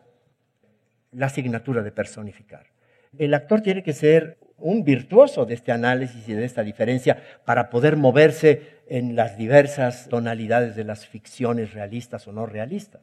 la 1.11 1.25
asignatura 1.25 1.81
de 1.81 1.91
personificar. 1.91 2.74
El 3.17 3.33
actor 3.33 3.61
tiene 3.61 3.83
que 3.83 3.93
ser 3.93 4.37
un 4.57 4.83
virtuoso 4.83 5.45
de 5.45 5.53
este 5.53 5.71
análisis 5.71 6.27
y 6.27 6.33
de 6.33 6.45
esta 6.45 6.63
diferencia 6.63 7.21
para 7.45 7.69
poder 7.69 7.97
moverse 7.97 8.81
en 8.87 9.15
las 9.15 9.37
diversas 9.37 10.07
tonalidades 10.09 10.75
de 10.75 10.83
las 10.83 11.05
ficciones 11.05 11.73
realistas 11.73 12.27
o 12.27 12.31
no 12.31 12.45
realistas. 12.45 13.01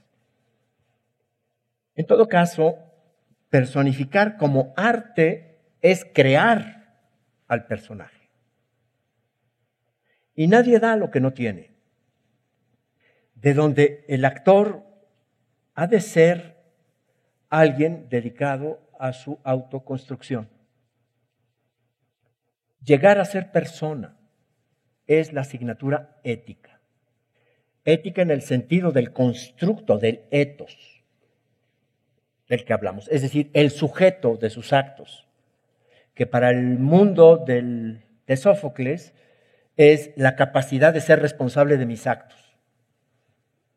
En 1.94 2.06
todo 2.06 2.26
caso, 2.28 2.78
personificar 3.50 4.36
como 4.38 4.72
arte 4.76 5.58
es 5.82 6.06
crear 6.14 6.96
al 7.48 7.66
personaje. 7.66 8.30
Y 10.34 10.46
nadie 10.46 10.78
da 10.78 10.96
lo 10.96 11.10
que 11.10 11.20
no 11.20 11.32
tiene. 11.32 11.70
De 13.34 13.52
donde 13.52 14.04
el 14.08 14.24
actor 14.24 14.84
ha 15.74 15.86
de 15.86 16.00
ser 16.00 16.56
alguien 17.50 18.08
dedicado 18.08 18.80
a 19.02 19.12
su 19.12 19.40
autoconstrucción. 19.42 20.48
Llegar 22.84 23.18
a 23.18 23.24
ser 23.24 23.50
persona 23.50 24.16
es 25.08 25.32
la 25.32 25.40
asignatura 25.40 26.20
ética. 26.22 26.80
Ética 27.84 28.22
en 28.22 28.30
el 28.30 28.42
sentido 28.42 28.92
del 28.92 29.12
constructo, 29.12 29.98
del 29.98 30.22
etos, 30.30 31.02
del 32.48 32.64
que 32.64 32.72
hablamos, 32.72 33.08
es 33.08 33.22
decir, 33.22 33.50
el 33.54 33.72
sujeto 33.72 34.36
de 34.36 34.50
sus 34.50 34.72
actos, 34.72 35.26
que 36.14 36.28
para 36.28 36.50
el 36.50 36.78
mundo 36.78 37.38
de 37.44 38.36
Sófocles 38.36 39.14
es 39.76 40.12
la 40.14 40.36
capacidad 40.36 40.94
de 40.94 41.00
ser 41.00 41.20
responsable 41.20 41.76
de 41.76 41.86
mis 41.86 42.06
actos, 42.06 42.56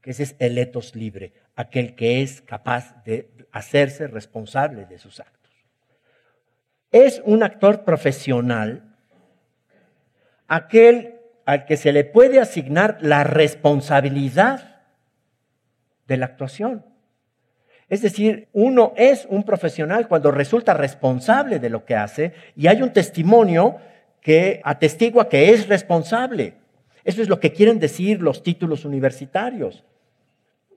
que 0.01 0.11
ese 0.11 0.21
es 0.21 0.35
el 0.37 0.59
etos 0.59 0.95
libre, 0.95 1.33
aquel 1.55 1.95
que 1.95 2.21
es 2.21 2.41
capaz 2.41 3.03
de 3.05 3.31
hacerse 3.55 4.07
responsable 4.07 4.85
de 4.85 4.99
sus 4.99 5.21
actos. 5.21 5.53
Es 6.91 7.21
un 7.23 7.41
actor 7.41 7.85
profesional 7.85 8.83
aquel 10.49 11.15
al 11.45 11.65
que 11.65 11.77
se 11.77 11.93
le 11.93 12.03
puede 12.03 12.41
asignar 12.41 12.97
la 12.99 13.23
responsabilidad 13.23 14.81
de 16.05 16.17
la 16.17 16.25
actuación. 16.25 16.85
Es 17.87 18.01
decir, 18.01 18.49
uno 18.51 18.91
es 18.97 19.25
un 19.29 19.43
profesional 19.43 20.09
cuando 20.09 20.31
resulta 20.31 20.73
responsable 20.73 21.59
de 21.59 21.69
lo 21.69 21.85
que 21.85 21.95
hace 21.95 22.33
y 22.57 22.67
hay 22.67 22.81
un 22.81 22.91
testimonio 22.91 23.77
que 24.19 24.59
atestigua 24.65 25.29
que 25.29 25.51
es 25.51 25.69
responsable. 25.69 26.55
Eso 27.05 27.21
es 27.21 27.29
lo 27.29 27.39
que 27.39 27.53
quieren 27.53 27.79
decir 27.79 28.21
los 28.21 28.43
títulos 28.43 28.83
universitarios. 28.83 29.85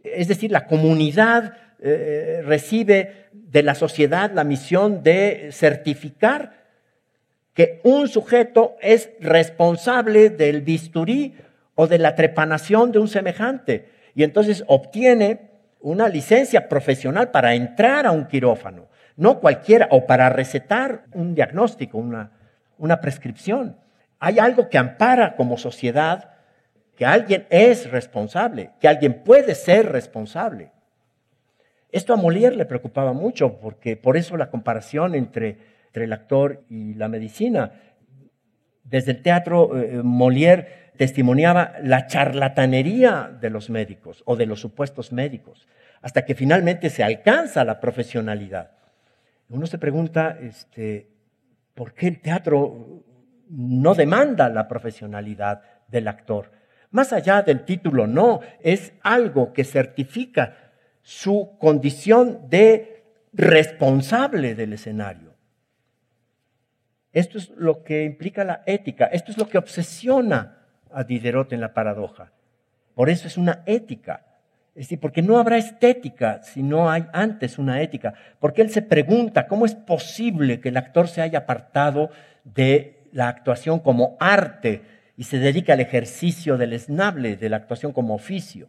Es 0.05 0.29
decir, 0.29 0.53
la 0.53 0.67
comunidad 0.67 1.68
eh, 1.81 2.43
recibe 2.45 3.29
de 3.33 3.63
la 3.63 3.75
sociedad 3.75 4.33
la 4.33 4.45
misión 4.45 5.03
de 5.03 5.51
certificar 5.53 6.59
que 7.55 7.81
un 7.85 8.09
sujeto 8.09 8.77
es 8.81 9.11
responsable 9.21 10.31
del 10.31 10.63
bisturí 10.63 11.37
o 11.75 11.87
de 11.87 11.99
la 11.99 12.15
trepanación 12.15 12.93
de 12.93 12.99
un 12.99 13.09
semejante 13.09 13.89
y 14.15 14.25
entonces 14.25 14.65
obtiene 14.67 15.51
una 15.81 16.09
licencia 16.09 16.69
profesional 16.69 17.31
para 17.31 17.55
entrar 17.55 18.07
a 18.07 18.11
un 18.11 18.27
quirófano, 18.27 18.89
no 19.17 19.41
cualquiera, 19.41 19.87
o 19.91 20.07
para 20.07 20.29
recetar 20.29 21.05
un 21.13 21.35
diagnóstico, 21.35 21.99
una, 21.99 22.33
una 22.79 23.01
prescripción. 23.01 23.77
Hay 24.19 24.41
algo 24.41 24.69
que 24.69 24.79
ampara 24.79 25.37
como 25.37 25.57
sociedad 25.57 26.31
que 26.97 27.07
alguien 27.07 27.47
es 27.51 27.89
responsable, 27.91 28.71
que 28.81 28.89
alguien 28.89 29.23
puede 29.23 29.55
ser 29.55 29.93
responsable. 29.93 30.73
Esto 31.91 32.13
a 32.13 32.17
Molière 32.17 32.57
le 32.57 32.67
preocupaba 32.67 33.13
mucho, 33.13 33.59
porque 33.61 33.97
por 33.97 34.17
eso 34.17 34.37
la 34.37 34.51
comparación 34.51 35.15
entre, 35.15 35.59
entre 35.87 36.05
el 36.05 36.13
actor 36.13 36.65
y 36.69 36.95
la 36.95 37.09
medicina. 37.09 37.73
Desde 38.85 39.13
el 39.13 39.23
teatro, 39.23 39.79
eh, 39.79 40.03
Molière 40.03 40.93
testimoniaba 40.99 41.75
la 41.83 42.07
charlatanería 42.07 43.31
de 43.41 43.51
los 43.51 43.71
médicos 43.71 44.23
o 44.27 44.37
de 44.37 44.47
los 44.47 44.61
supuestos 44.61 45.13
médicos, 45.13 45.67
hasta 46.03 46.25
que 46.25 46.35
finalmente 46.35 46.91
se 46.91 47.05
alcanza 47.05 47.65
la 47.65 47.81
profesionalidad. 47.81 48.73
Uno 49.49 49.67
se 49.67 49.79
pregunta, 49.79 50.37
este, 50.43 51.09
¿por 51.75 51.95
qué 51.95 52.09
el 52.09 52.21
teatro 52.21 53.05
no 53.49 53.95
demanda 53.95 54.51
la 54.51 54.69
profesionalidad 54.69 55.63
del 55.87 56.09
actor? 56.09 56.51
Más 56.91 57.13
allá 57.13 57.43
del 57.43 57.65
título, 57.65 58.07
no, 58.07 58.41
es 58.61 58.93
algo 59.03 59.53
que 59.53 59.65
certifica 59.65 60.68
su 61.09 61.57
condición 61.59 62.51
de 62.51 63.03
responsable 63.33 64.55
del 64.55 64.75
escenario. 64.75 65.33
Esto 67.15 67.39
es 67.39 67.49
lo 67.57 67.83
que 67.83 68.05
implica 68.05 68.45
la 68.45 68.63
ética, 68.67 69.07
esto 69.07 69.33
es 69.33 69.39
lo 69.39 69.49
que 69.49 69.57
obsesiona 69.57 70.67
a 70.93 71.05
Diderot 71.05 71.55
en 71.55 71.63
la 71.63 71.73
paradoja. 71.73 72.31
Por 72.95 73.09
eso 73.09 73.27
es 73.27 73.39
una 73.39 73.63
ética. 73.65 74.27
Es 74.75 74.85
decir, 74.85 75.01
porque 75.01 75.23
no 75.23 75.39
habrá 75.39 75.57
estética 75.57 76.43
si 76.43 76.63
no 76.63 76.91
hay 76.91 77.07
antes 77.15 77.59
una 77.59 77.81
ética. 77.81 78.13
Porque 78.39 78.61
él 78.61 78.69
se 78.69 78.83
pregunta 78.83 79.47
cómo 79.47 79.65
es 79.65 79.75
posible 79.75 80.61
que 80.61 80.69
el 80.69 80.77
actor 80.77 81.09
se 81.09 81.23
haya 81.23 81.39
apartado 81.39 82.11
de 82.45 83.09
la 83.13 83.29
actuación 83.29 83.79
como 83.79 84.19
arte 84.21 84.83
y 85.17 85.25
se 85.25 85.39
dedica 85.39 85.73
al 85.73 85.81
ejercicio 85.81 86.59
del 86.59 86.75
esnable, 86.75 87.37
de 87.37 87.49
la 87.49 87.57
actuación 87.57 87.95
como 87.95 88.15
oficio. 88.15 88.69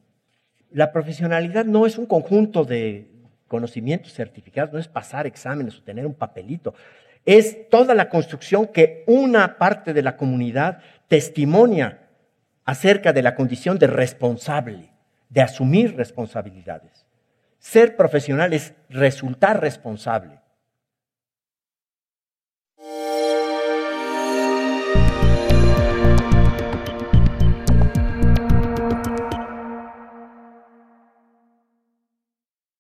La 0.71 0.91
profesionalidad 0.91 1.65
no 1.65 1.86
es 1.86 1.97
un 1.97 2.05
conjunto 2.05 2.63
de 2.63 3.08
conocimientos 3.47 4.13
certificados, 4.13 4.71
no 4.71 4.79
es 4.79 4.88
pasar 4.88 5.25
exámenes 5.25 5.77
o 5.77 5.84
tener 5.84 6.05
un 6.05 6.13
papelito. 6.13 6.73
Es 7.25 7.69
toda 7.69 7.93
la 7.95 8.10
construcción 8.10 8.67
que 8.67 9.03
una 9.08 9.58
parte 9.58 9.93
de 9.93 10.01
la 10.01 10.15
comunidad 10.15 10.79
testimonia 11.08 12.08
acerca 12.65 13.13
de 13.13 13.23
la 13.23 13.36
condición 13.36 13.79
de 13.79 13.88
responsable, 13.88 14.91
de 15.29 15.41
asumir 15.41 15.95
responsabilidades. 15.95 17.05
Ser 17.58 17.95
profesional 17.95 18.53
es 18.53 18.73
resultar 18.89 19.60
responsable. 19.60 20.38